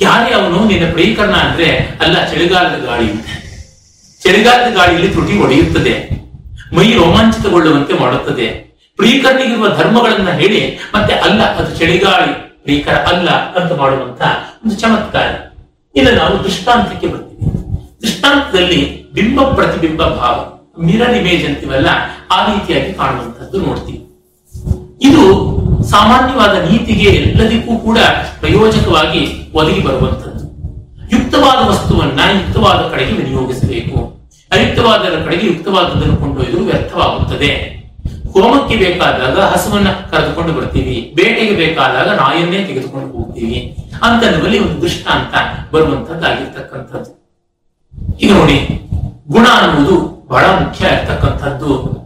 ಯಾರೇ 0.00 0.34
ಅವನು, 0.34 0.64
ನಿನ್ನ 0.64 0.92
ಪ್ರಿಯಕರಣ 0.92 1.34
ಅಂದ್ರೆ 1.34 1.78
ಅಲ್ಲ, 2.00 2.28
ಚಳಿಗಾಲದ 2.30 2.84
ಗಾಳಿ. 2.84 3.08
ಚಳಿಗಾಲದ 4.22 4.74
ಗಾಳಿಯಲ್ಲಿ 4.74 5.08
ತುಟಿ 5.08 5.38
ಒಡೆಯುತ್ತದೆ. 5.38 6.19
ಮೈ 6.76 6.92
ರೋಮಾಂಚಿತಗೊಳ್ಳುವಂತೆ 6.92 7.94
ಮಾಡುತ್ತದೆ. 8.00 8.70
ಪ್ರೀಕರನಿಗಿರುವ 8.96 9.68
ಧರ್ಮಗಳನ್ನ 9.68 10.30
ಹೇಳಿ, 10.30 10.78
ಮತ್ತೆ 10.94 11.14
ಅಲ್ಲ, 11.14 11.42
ಅದು 11.42 11.78
ಚಳಿಗಾಳಿ 11.78 12.32
ಪ್ರಿಯಕರ 12.62 12.92
ಅಲ್ಲ 12.92 13.30
ಅಂತ 13.30 13.72
ಮಾಡುವಂತ 13.72 14.20
ಒಂದು 14.64 14.76
ಚಮತ್ಕಾರ. 14.76 15.28
ಇಲ್ಲ 15.96 16.18
ನಾವು 16.18 16.44
ದೃಷ್ಟಾಂತಕ್ಕೆ 16.44 17.06
ಬರ್ತೀವಿ. 17.06 17.52
ದೃಷ್ಟಾಂತದಲ್ಲಿ 18.02 19.12
ಬಿಂಬ 19.12 19.42
ಪ್ರತಿಬಿಂಬ 19.42 20.02
ಭಾವ, 20.02 20.60
ಮಿರರ್ 20.82 21.16
ಇಮೇಜ್ 21.16 21.46
ಅಂತೀವಲ್ಲ, 21.46 21.86
ಆ 22.30 22.52
ರೀತಿಯಾಗಿ 22.52 22.92
ಕಾಣುವಂತದ್ದು 22.92 23.60
ನೋಡ್ತೀವಿ. 23.60 24.06
ಇದು 25.02 25.22
ಸಾಮಾನ್ಯವಾದ 25.90 26.54
ನೀತಿಗೆ 26.70 27.08
ಎಲ್ಲದಕ್ಕೂ 27.08 27.78
ಕೂಡ 27.78 27.98
ಪ್ರಯೋಜಕವಾಗಿ 28.40 29.50
ಒದಗಿ 29.54 29.82
ಬರುವಂತದ್ದು 29.82 30.44
ಯುಕ್ತವಾದ 31.12 31.68
ವಸ್ತುವನ್ನ 31.68 32.20
ಯುಕ್ತವಾದ 32.32 32.90
ಕಡೆಗೆ 32.90 33.12
ವಿನಿಯೋಗಿಸಬೇಕು. 33.12 34.19
ಅಯುಕ್ತವಾದರ 34.52 35.22
ಕಡೆಗೆ 35.24 35.46
ಯುಕ್ತವಾದದನ್ನು 35.46 36.16
ಕೊಂಡೊಯ್ದು 36.16 36.64
ವ್ಯರ್ಥವಾಗುತ್ತದೆ. 36.64 37.80
ಹೋಮಕ್ಕೆ 38.32 38.76
ಬೇಕಾದಾಗ 38.76 39.40
ಹಸುವನ್ನ 39.40 39.90
ಕರೆದುಕೊಂಡು 39.90 40.52
ಬರ್ತೀವಿ. 40.52 41.12
ಬೇಟೆಗೆ 41.16 41.56
ಬೇಕಾದಾಗ 41.56 42.08
ನಾಯನ್ನೇ 42.08 42.64
ತೆಗೆದುಕೊಂಡು 42.64 43.12
ಹೋಗ್ತೀವಿ. 43.12 43.76
ಅಂತನ್ನುವಲ್ಲಿ 44.02 44.58
ಒಂದು 44.58 44.82
ದೃಷ್ಟಾಂತ 44.82 45.34
ಬರುವಂತದ್ದಾಗಿರ್ತಕ್ಕಂಥದ್ದು 45.74 47.20
ಈಗ 48.20 48.32
ನೋಡಿ, 48.32 48.88
ಗುಣ 49.30 49.46
ಅನ್ನುವುದು 49.48 50.26
ಬಹಳ 50.28 50.44
ಮುಖ್ಯ 50.44 50.86
ಇರ್ತಕ್ಕಂಥದ್ದು. 50.86 52.00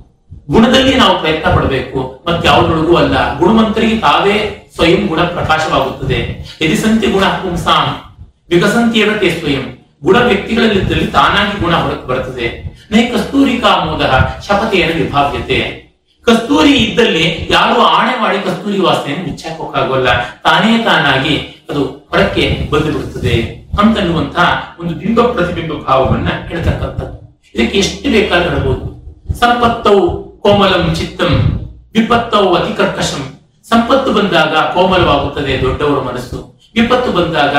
ಗುಣದಲ್ಲಿ 0.51 0.95
ನಾವು 0.95 1.21
ಪ್ರಯತ್ನ 1.21 1.55
ಪಡಬೇಕು. 1.55 2.25
ಮತ್ತೆ 2.27 2.49
ಯಾವುದರೊಳಗೂ 2.49 2.97
ಅಲ್ಲ. 2.97 3.39
ಗುಣವಂತರಿಗೆ 3.39 3.99
ತಾವೇ 3.99 4.71
ಸ್ವಯಂ 4.75 5.07
ಗುಣ 5.07 5.23
ಪ್ರಕಾಶವಾಗುತ್ತದೆ. 5.23 6.39
ಯದಿಸಂತಿ 6.63 7.07
ಗುಣ 7.07 7.25
ಪುಂಸಾಂ. 7.25 8.17
ವಿಕಸಂತಿ 8.51 9.03
ಸ್ವಯಂ. 9.31 9.84
ಗುಣ 10.05 10.17
ವ್ಯಕ್ತಿಗಳಲ್ಲಿದ್ದಲ್ಲಿ 10.19 11.07
ತಾನಾಗಿ 11.07 11.61
ಗುಣ 11.61 11.75
ಹೊರತು 11.75 12.07
ಬರುತ್ತದೆ. 12.07 12.47
ನೇ 12.91 13.11
ಕಸ್ತೂರಿ 13.15 13.59
ಕಾಮೋದ 13.59 14.03
ಶಪಥೆಯನ್ನು 14.47 15.05
ವಿಭಾವ್ಯತೆ. 15.05 15.59
ಕಸ್ತೂರಿ 16.23 16.73
ಇದ್ದಲ್ಲಿ 16.77 17.49
ಯಾರು 17.51 17.81
ಆಣೆ 17.81 18.21
ಮಾಡಿ 18.23 18.39
ಕಸ್ತೂರಿ 18.39 18.79
ವಾಸನೆಯನ್ನು 18.79 19.27
ಮುಚ್ಚಾಕೋಕ್ಕಾಗೋಲ್ಲ 19.29 20.25
ತಾನೇ 20.25 20.79
ತಾನಾಗಿ 20.79 21.37
ಅದು 21.71 21.85
ಹೊರಕ್ಕೆ 22.11 22.69
ಬಂದು 22.71 22.85
ಬಿಡುತ್ತದೆ 22.85 23.35
ಅಂತನ್ನುವಂತಹ 23.79 24.77
ಒಂದು 24.81 24.95
ಬಿಂಬ 24.95 25.21
ಪ್ರತಿಬಿಂಬ 25.21 25.73
ಭಾವವನ್ನ 25.83 26.29
ಹೇಳ್ತಕ್ಕಂಥದ್ದು. 26.49 27.15
ಇದಕ್ಕೆ 27.55 27.79
ಎಷ್ಟು 27.79 28.11
ಬೇಕಾದ್ರೂ 28.11 28.51
ಹೇಳಬಹುದು 28.51 28.87
ಸಂಪತ್ತವು 29.41 30.03
ಕೋಮಲಂ 30.41 30.95
ಚಿತ್ತಂ 30.95 31.33
ವಿಪತ್ತವು 31.95 32.55
ಅತಿ 32.55 32.77
ಕರ್ಕಶಂ 32.77 33.23
ಸಂಪತ್ತು 33.69 34.13
ಬಂದಾಗ 34.13 34.55
ಕೋಮಲವಾಗುತ್ತದೆ 34.57 35.63
ದೊಡ್ಡವರ 35.63 36.01
ಮನಸ್ಸು. 36.03 36.39
ವಿಪತ್ತು 36.75 37.13
ಬಂದಾಗ 37.13 37.57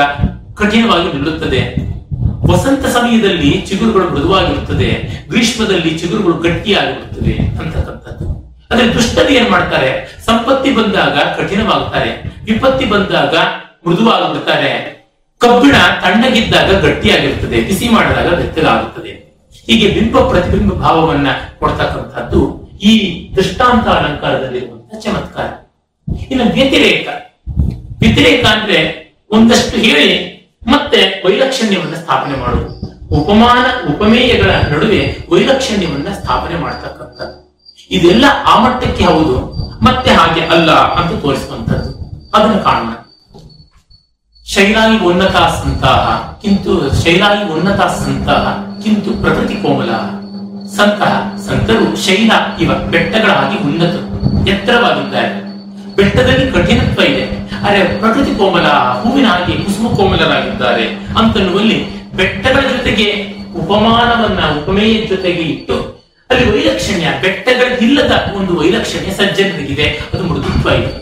ಕಠಿಣವಾಗಿ 0.54 1.12
ನಿಲ್ಲುತ್ತದೆ. 1.12 1.60
ವಸಂತ 2.44 2.86
ಸಮಯದಲ್ಲಿ 2.86 3.64
ಚಿಗುರುಗಳು 3.68 4.10
ಮೃದುವಾಗಿರುತ್ತದೆ, 4.10 4.90
ಗ್ರೀಷ್ಮದಲ್ಲಿ 5.28 5.98
ಚಿಗುರುಗಳು 5.98 6.34
ಗಟ್ಟಿಯಾಗಿರುತ್ತದೆ 6.34 7.32
ಅಂತಕ್ಕಂಥದ್ದು. 7.58 8.26
ಅಂದ್ರೆ 8.70 8.94
ದುಷ್ಟರು 8.94 9.28
ಏನ್ 9.28 9.50
ಮಾಡ್ತಾರೆ? 9.50 10.18
ಸಂಪತ್ತಿ 10.24 10.70
ಬಂದಾಗ 10.74 11.18
ಕಠಿಣವಾಗ್ತಾರೆ, 11.18 12.22
ವಿಪತ್ತಿ 12.44 12.84
ಬಂದಾಗ 12.84 13.34
ಮೃದುವಾಗಿಬಿಡ್ತಾರೆ. 13.88 14.96
ಕಬ್ಬಿಣ 15.38 15.74
ತಣ್ಣಗಿದ್ದಾಗ 15.74 16.86
ಗಟ್ಟಿಯಾಗಿರುತ್ತದೆ, 16.86 17.60
ಬಿಸಿ 17.60 17.88
ಮಾಡಿದಾಗ 17.88 18.34
ಬೆತ್ತಲಾಗುತ್ತದೆ 18.34 19.26
ಹೀಗೆ 19.66 19.88
ಬಿಂಬ 19.88 20.28
ಪ್ರತಿಬಿಂಬ 20.30 20.72
ಭಾವವನ್ನ 20.72 21.26
ಕೊಡ್ತಕ್ಕಂಥದ್ದು 21.58 22.70
ಈ 22.82 22.92
ದೃಷ್ಟಾಂತ 23.36 23.88
ಅಲಂಕಾರದಲ್ಲಿರುವಂತಹ 23.88 24.98
ಚಮತ್ಕಾರ. 24.98 25.48
ಇನ್ನು 26.30 26.52
ವ್ಯತಿರೇಕ. 26.52 27.08
ವ್ಯತಿರೇಕ 27.98 28.46
ಅಂದ್ರೆ 28.46 29.06
ಒಂದಷ್ಟು 29.30 29.76
ಹೇಳಿ 29.76 30.35
ಮತ್ತೆ 30.66 31.22
ವೈಲಕ್ಷಣ್ಯವನ್ನ 31.26 31.94
ಸ್ಥಾಪನೆ 31.94 32.36
ಮಾಡುವುದು. 32.38 32.76
ಉಪಮಾನ, 33.10 33.92
ಉಪಮೇಯಗಳ 33.92 34.50
ನಡುವೆ 34.50 35.18
ವೈಲಕ್ಷಣ್ಯವನ್ನ 35.32 36.08
ಸ್ಥಾಪನೆ 36.14 36.56
ಮಾಡ್ತಕ್ಕಂಥದ್ದು. 36.60 37.36
ಇದೆಲ್ಲ 37.90 38.24
ಆ 38.46 38.58
ಮಟ್ಟಕ್ಕೆ 38.60 39.04
ಹೌದು, 39.04 39.36
ಮತ್ತೆ 39.84 40.10
ಹಾಗೆ 40.10 40.40
ಅಲ್ಲ 40.40 40.70
ಅಂತ 40.70 41.22
ತೋರಿಸುವಂಥದ್ದು. 41.22 41.90
ಅದನ್ನು 42.34 42.64
ಕಾಣೋಣ. 42.64 42.92
ಶೈಲಾಯಿ 44.44 44.98
ಉನ್ನತ 44.98 45.36
ಸಂತಹ, 45.36 46.38
ಕಿಂತು 46.42 47.04
ಶೈಲಾಯಿ 47.04 47.52
ಉನ್ನತ 47.52 47.80
ಸಂತಹ, 47.80 48.66
ಕಿಂತು 48.84 49.10
ಪ್ರಕೃತಿ 49.22 49.54
ಕೋಮಲ. 49.54 49.92
ಸಂತಹ, 50.76 51.34
ಸಂತರು, 51.48 52.06
ಶೈಲ 52.06 52.32
ಇವ 52.60 52.74
ಬೆಟ್ಟಗಳಾಗಿ 52.74 53.58
ಉನ್ನತರು 53.58 54.04
ಉನ್ನತ 54.26 54.48
ಎತ್ತರವಾಗಿದ್ದಾರೆ. 54.48 55.46
ಬೆಟ್ಟದಲ್ಲಿ 55.96 56.52
ಕಠಿಣತ್ವ 56.52 57.02
ಇದೆ. 57.02 57.45
ಆದರೆ 57.62 57.98
ಪ್ರಕೃತಿ 57.98 58.38
ಕೋಮಲ 58.38 58.66
ಹೂವಿನ 59.02 59.26
ಹಾಗೆ 59.26 59.64
ಕುಸುಮ 59.64 59.96
ಕೋಮಲರಾಗಿದ್ದಾರೆ 59.96 60.84
ಅಂತನ್ನುವಲ್ಲಿ 61.18 61.78
ಬೆಟ್ಟಗಳ 62.10 62.60
ಜೊತೆಗೆ 62.60 63.36
ಉಪಮಾನವನ್ನ 63.56 64.40
ಉಪಮೇಯ 64.58 65.06
ಜೊತೆಗೆ 65.06 65.42
ಇಟ್ಟು, 65.42 65.76
ಅಲ್ಲಿ 66.30 66.50
ವೈಲಕ್ಷಣ್ಯ, 66.50 67.06
ಬೆಟ್ಟಗಳಿಲ್ಲದ 67.20 68.12
ಒಂದು 68.36 68.60
ವೈಲಕ್ಷಣ್ಯ 68.60 69.10
ಸಜ್ಜನರಿಗಿದೆ. 69.10 69.84
ಅದು 69.84 70.24
ಮೃದುತ್ವ 70.24 70.68
ಇದೆ. 70.70 70.92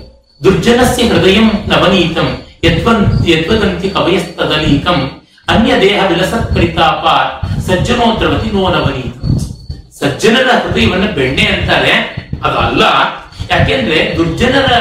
ದುರ್ಜನಸ್ಯ 0.44 1.02
ಹೃದಯಂ 1.08 1.50
ನವನೀತಂ, 1.68 2.28
ಯದ್ವನ್, 2.64 3.28
ಯದ್ವದಂತಿ 3.28 3.90
ಕವಯಸ್ತದಲೀಕಂ 3.90 5.22
ಅನ್ಯ 5.48 5.80
ದೇಹ 5.80 6.04
ವಿಲಸತ್ 6.08 6.54
ಪರಿತಾಪ 6.54 7.04
ಸಜ್ಜನೋ 7.60 8.16
ದ್ರವತಿ 8.20 8.50
ನೋ 8.50 8.68
ನವನೀತಂ. 8.70 9.38
ಸಜ್ಜನರ 9.98 10.48
ಹೃದಯವನ್ನ 10.66 11.06
ಬೆಣ್ಣೆ 11.06 11.44
ಅಂತಾರೆ. 11.46 11.92
ಅದಲ್ಲ 12.44 12.82
ಯಾಕೆಂದ್ರೆ 13.50 14.16
ದುರ್ಜನರ 14.16 14.72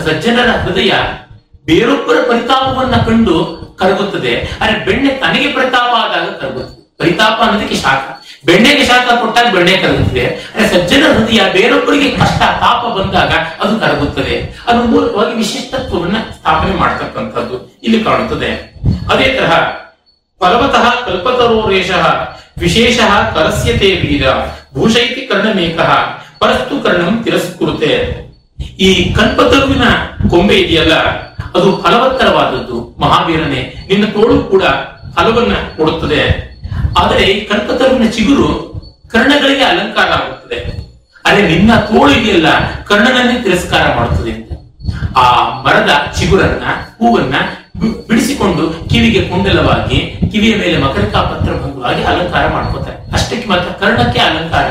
ಸಜ್ಜನರ 0.00 0.50
ಹೃದಯ 0.64 0.92
ಬೇರೊಬ್ಬರ 1.64 2.14
ಪರಿತಾಪವನ್ನ 2.28 2.96
ಕಂಡು 2.96 3.36
ಕರಗುತ್ತದೆ. 3.78 4.32
ಆದ್ರೆ 4.60 4.84
ಬೆಣ್ಣೆ 4.84 5.10
ತನಗೆ 5.10 5.48
ಪರಿತಾಪ 5.52 5.90
ಆದಾಗ 5.94 6.28
ಕರಗುತ್ತದೆ. 6.28 6.82
ಪರಿತಾಪ 6.98 7.40
ಅನ್ನೋದಕ್ಕೆ 7.42 7.74
ಶಾಖ. 7.74 8.22
ಬೆಣ್ಣೆಗೆ 8.46 8.84
ಶಾಖ 8.84 9.12
ಕೊಟ್ಟಾಗ 9.20 9.54
ಬೆಣ್ಣೆ 9.54 9.76
ಕರಗುತ್ತದೆ. 9.76 10.26
ಅರೆ 10.26 10.68
ಸಜ್ಜನ 10.68 11.04
ಹೃದಯ 11.12 11.40
ಬೇರೊಬ್ಬರಿಗೆ 11.52 12.10
ಕಷ್ಟ, 12.10 12.38
ತಾಪ 12.38 12.98
ಬಂದಾಗ 12.98 13.32
ಅದು 13.60 13.80
ಕರಗುತ್ತದೆ. 13.80 14.36
ಅದು 14.66 14.82
ಮೂಲಕವಾಗಿ 14.84 15.34
ವಿಶಿಷ್ಟತ್ವವನ್ನ 15.34 16.16
ಸ್ಥಾಪನೆ 16.16 16.74
ಮಾಡತಕ್ಕಂಥದ್ದು 16.74 17.80
ಇಲ್ಲಿ 17.82 18.04
ಕಾಣುತ್ತದೆ. 18.04 18.50
ಅದೇ 19.12 19.28
ತರಹ 19.38 19.52
ಫಲವತಃ 20.40 21.04
ಕಲ್ಪತರೋರೇಶ 21.04 21.90
ವಿಶೇಷ 22.58 22.98
ಕರಸ್ಯತೆ 23.34 23.86
ವೀರ, 23.86 24.24
ಭೂಷೈತಿ 24.74 25.20
ಕರ್ಣಮೇಕಃ 25.26 25.90
ಪರಸ್ತು 26.42 26.74
ಕರ್ಣಂ 26.84 27.16
ತಿರಸ್ಕೃತೆ. 27.24 27.92
ಈ 28.80 28.88
ಕಲ್ಪತರುವಿನ 29.14 29.84
ಕೊಂಬೆ 30.30 30.54
ಇದೆಯಲ್ಲ, 30.54 30.94
ಅದು 31.56 31.68
ಫಲವತ್ತರವಾದದ್ದು. 31.82 32.76
ಮಹಾವೀರನೇ, 33.00 33.60
ನಿನ್ನ 33.88 34.04
ತೋಳು 34.14 34.36
ಕೂಡ 34.44 34.64
ಫಲವನ್ನ 35.16 35.54
ಕೊಡುತ್ತದೆ. 35.76 36.22
ಆದರೆ 37.00 37.22
ಈ 37.32 37.34
ಕಲ್ಪತರುವಿನ 37.48 38.10
ಚಿಗುರು 38.10 38.48
ಕರ್ಣಗಳಿಗೆ 39.08 39.64
ಅಲಂಕಾರ 39.64 40.08
ಆಗುತ್ತದೆ. 40.12 40.58
ಅದೇ 41.24 41.42
ನಿನ್ನ 41.48 41.72
ತೋಳು 41.90 42.12
ಇದೆಯಲ್ಲ, 42.12 42.48
ಕರ್ಣನನ್ನೇ 42.84 43.36
ತಿರಸ್ಕಾರ 43.42 43.84
ಮಾಡುತ್ತದೆ 43.96 44.32
ಆ 45.16 45.26
ಮರದ 45.64 45.92
ಚಿಗುರನ್ನ, 46.18 46.64
ಹೂವನ್ನ 46.98 47.34
ಬಿಡಿಸಿಕೊಂಡು 48.08 48.64
ಕಿವಿಗೆ 48.90 49.20
ಕುಂಡಲವಾಗಿ, 49.28 49.98
ಕಿವಿಯ 50.32 50.54
ಮೇಲೆ 50.56 50.76
ಮಕರಿಕಾ 50.78 51.20
ಪತ್ರ 51.22 51.50
ಭಂಗವಾಗಿ 51.52 52.02
ಅಲಂಕಾರ 52.04 52.44
ಮಾಡ್ಕೋತಾರೆ. 52.48 52.98
ಅಷ್ಟಕ್ಕೆ 53.12 53.48
ಮಾತ್ರ 53.48 53.70
ಕರ್ಣಕ್ಕೆ 53.80 54.20
ಅಲಂಕಾರ. 54.20 54.66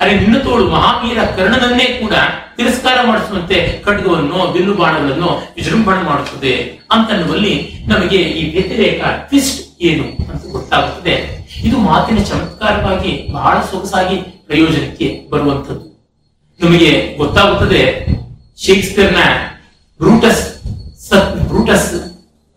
ಅರೆ 0.00 0.12
ನಿನ್ನ 0.20 0.36
ತೋಳು 0.38 0.64
ಮಹಾವೀರ 0.74 1.20
ಕರ್ಣನನ್ನೇ 1.36 1.86
ಕೂಡ 2.00 2.14
ತಿರಸ್ಕಾರ 2.56 2.96
ಮಾಡಿಸುವಂತೆ 3.06 3.56
ಖಡ್ಗವನ್ನು 3.84 4.38
ಬಿಲ್ಲು 4.52 4.74
ಬಾಣಗಳನ್ನು 4.80 5.30
ವಿಜೃಂಭಣೆ 5.56 6.02
ಮಾಡುತ್ತದೆ 6.08 6.54
ಅಂತನ್ನುವಲ್ಲಿ 6.94 7.54
ನಮಗೆ 7.86 8.20
ಈ 8.40 8.42
ವ್ಯತಿರೇಕ 8.54 9.00
ಟ್ವಿಸ್ಟ್ 9.28 9.60
ಏನು 9.88 10.04
ಅಂತ 10.30 10.42
ಗೊತ್ತಾಗುತ್ತದೆ. 10.56 11.14
ಇದು 11.66 11.76
ಮಾತಿನ 11.88 12.18
ಚಮತ್ಕಾರವಾಗಿ 12.28 13.12
ಬಹಳ 13.32 13.54
ಸೊಗಸಾಗಿ 13.70 14.16
ಪ್ರಯೋಜನಕ್ಕೆ 14.48 15.08
ಬರುವಂಥದ್ದು. 15.30 15.86
ನಮಗೆ 16.60 16.90
ಗೊತ್ತಾಗುತ್ತದೆ, 17.20 17.82
ಶೇಕ್ಸ್ಪಿಯರ್ನ 18.64 19.22
ಬ್ರೂಟಸ್ 20.00 20.44
ಬ್ರೂಟಸ್ 21.48 21.90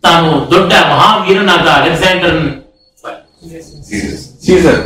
ತಾನು 0.02 0.28
ದೊಡ್ಡ 0.50 0.72
ಮಹಾವೀರನಾದ 0.90 1.66
ಅಲೆಕ್ಸಾಂಡರ್ 1.78 2.38
ಸೀಸರ್. 4.44 4.80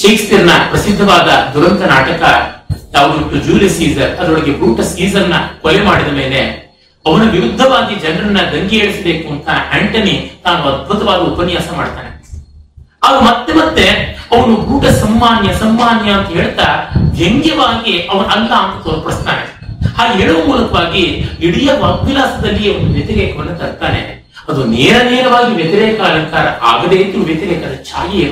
ಶೇಕ್ಸ್ಪಿಯರ್ನ 0.00 0.52
ಪ್ರಸಿದ್ಧವಾದ 0.70 1.28
ದುರಂತ 1.54 1.82
ನಾಟಕ 1.92 2.22
ಯಾವುದು 2.94 3.38
ಜೂಲಿ 3.46 3.68
ಸೀಸರ್, 3.76 4.12
ಅದರೊಳಗೆ 4.20 4.52
ಬ್ರೂಟಸ್ 4.60 4.92
ಸೀಸರ್ನ 4.96 5.36
ಕೊಲೆ 5.62 5.80
ಮಾಡಿದ 5.88 6.10
ಮೇಲೆ 6.20 6.40
ಅವನ 7.04 7.22
ವಿರುದ್ಧವಾಗಿ 7.34 7.94
ಜನರನ್ನ 8.04 8.40
ದಂಗೆ 8.52 8.76
ಏಳಿಸಬೇಕು 8.82 9.26
ಅಂತ 9.34 9.48
ಆಂಟನಿ 9.76 10.14
ತಾನು 10.44 10.62
ಅದ್ಭುತವಾದ 10.70 11.20
ಉಪನ್ಯಾಸ 11.32 11.68
ಮಾಡ್ತಾನೆ. 11.80 12.10
ಆಗ 13.06 13.16
ಮತ್ತೆ 13.28 13.52
ಮತ್ತೆ 13.60 13.84
ಅವನು 14.34 14.54
ಬ್ರೂಟ 14.64 14.86
ಸಮ್ಮಾನ್ಯ 15.02 15.50
ಸಮ್ಮಾನ್ಯ 15.62 16.10
ಅಂತ 16.18 16.28
ಹೇಳ್ತಾ 16.38 16.68
ವ್ಯಂಗ್ಯವಾಗಿ 17.18 17.94
ಅವನ 18.10 18.24
ಅಲ್ಲ 18.36 18.52
ಅಂತ 18.64 18.76
ತೋರ್ಪಡಿಸ್ತಾನೆ. 18.86 19.44
ಹಾಗೆ 19.96 20.14
ಹೇಳುವ 20.20 20.40
ಮೂಲಕವಾಗಿ 20.46 21.04
ಇಡೀ 21.46 21.62
ವಾಗ್ವಿಲಾಸದಲ್ಲಿ 21.84 22.64
ಅವನು 22.72 22.90
ವ್ಯತಿರೇಕವನ್ನು 22.96 23.56
ತರ್ತಾನೆ. 23.62 24.02
ಅದು 24.48 24.60
ನೇರ 24.74 24.96
ನೇರವಾಗಿ 25.12 25.52
ವ್ಯತಿರೇಕ 25.60 26.00
ಅಲಂಕಾರ 26.10 26.46
ಆಗದೇ 26.72 26.96
ಇದ್ರೂ 26.96 27.22
ವ್ಯತಿರೇಕದ 27.30 27.74
ಛಾಯೆ 27.90 28.24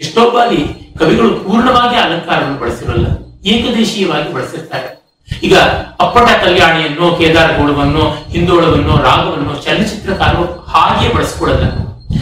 ಎಷ್ಟೋ 0.00 0.22
ಬಾರಿ 0.30 0.60
ಕವಿಗಳು 0.98 1.30
ಪೂರ್ಣವಾಗಿ 1.44 1.96
ಅಲಂಕಾರವನ್ನು 1.96 2.58
ಬಳಸಿರಲ್ಲ, 2.62 3.06
ಏಕದೇಶೀಯವಾಗಿ 3.52 4.28
ಬಳಸಿರ್ತಾರೆ. 4.34 4.88
ಈಗ 5.46 5.56
ಅಪ್ಪಟ 6.04 6.28
ಕಲ್ಯಾಣಿಯನ್ನು, 6.44 7.06
ಕೇದಾರ 7.18 7.48
ಗೋಳವನ್ನು 7.58 8.04
ಹಿಂದೋಳವನ್ನು 8.32 8.94
ರಾಗವನ್ನು 9.08 9.54
ಚಲನಚಿತ್ರಕಾರರು 9.64 10.44
ಹಾಗೆ 10.72 11.08
ಬಳಸ್ಕೊಳ್ಳಲ್ಲ. 11.14 11.66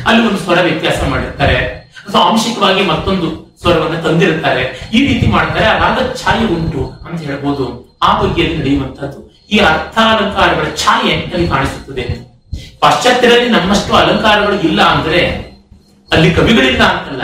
ಅಲ್ಲಿ 0.06 0.22
ಒಂದು 0.28 0.40
ಸ್ವರ 0.44 0.58
ವ್ಯತ್ಯಾಸ 0.68 0.98
ಮಾಡಿರ್ತಾರೆ. 1.12 1.56
ಅಥವಾ 2.06 2.22
ಆಂಶಿಕವಾಗಿ 2.30 2.82
ಮತ್ತೊಂದು 2.82 3.28
ಸ್ವರವನ್ನು 3.62 3.98
ತಂದಿರುತ್ತಾರೆ 4.04 4.62
ಈ 4.92 5.00
ರೀತಿ 5.08 5.26
ಮಾಡ್ತಾರೆ, 5.26 5.66
ಆ 5.66 5.76
ರಾಗ 5.84 5.98
ಛಾಯೆ 6.22 6.46
ಉಂಟು 6.56 6.82
ಅಂತ 7.06 7.18
ಹೇಳ್ಬೋದು. 7.28 7.66
ಆ 8.02 8.10
ಬಗೆಯಲ್ಲಿ 8.20 8.56
ನಡೆಯುವಂತಹದ್ದು 8.58 9.20
ಈ 9.54 9.58
ಅರ್ಥಾಲಂಕಾರಗಳ 9.58 10.66
ಛಾಯೆ 10.84 11.14
ಅಲ್ಲಿ 11.34 11.48
ಕಾಣಿಸುತ್ತದೆ. 11.48 12.04
ಪಾಶ್ಚಾತ್ಯರಲ್ಲಿ 12.80 13.50
ನಮ್ಮಷ್ಟು 13.50 13.92
ಅಲಂಕಾರಗಳು 13.94 14.56
ಇಲ್ಲ 14.68 14.82
ಅಂದ್ರೆ 14.94 15.20
ಅಲ್ಲಿ 16.12 16.30
ಕವಿಗಳಿಲ್ಲ 16.38 16.82
ಅಂತಲ್ಲ. 16.92 17.22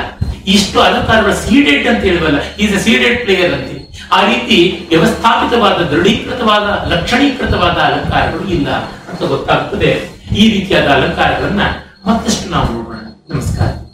ಇಷ್ಟು 0.48 0.80
ಅಲಂಕಾರಗಳ 0.80 1.32
ಸೀಡೆಡ್ 1.32 1.88
ಅಂತ 1.88 2.04
ಹೇಳುವಲ್ಲ 2.04 2.38
ಈಸ್ 2.56 2.74
ಅ 2.74 2.78
ಸೀಡೆಡ್ 2.78 3.20
ಪ್ಲೇಯರ್ 3.20 3.54
ಅಂತ. 3.54 3.68
ಆ 4.12 4.26
ರೀತಿ 4.26 4.86
ವ್ಯವಸ್ಥಾಪಿತವಾದ, 4.88 5.72
ದೃಢೀಕೃತವಾದ, 5.72 6.92
ಲಕ್ಷಣೀಕೃತವಾದ 6.92 7.76
ಅಲಂಕಾರಗಳು 7.88 8.48
ಇಲ್ಲ 8.48 8.68
ಅಂತ 9.10 9.22
ಗೊತ್ತಾಗ್ತದೆ. 9.22 9.90
ಈ 10.36 10.58
ರೀತಿಯಾದ 10.58 10.88
ಅಲಂಕಾರಗಳನ್ನ 10.88 11.60
ಮತ್ತಷ್ಟು 12.06 12.50
ನಾವು 12.50 12.72
ನೋಡೋಣ. 12.72 12.96
ನಮಸ್ಕಾರ. 13.34 13.87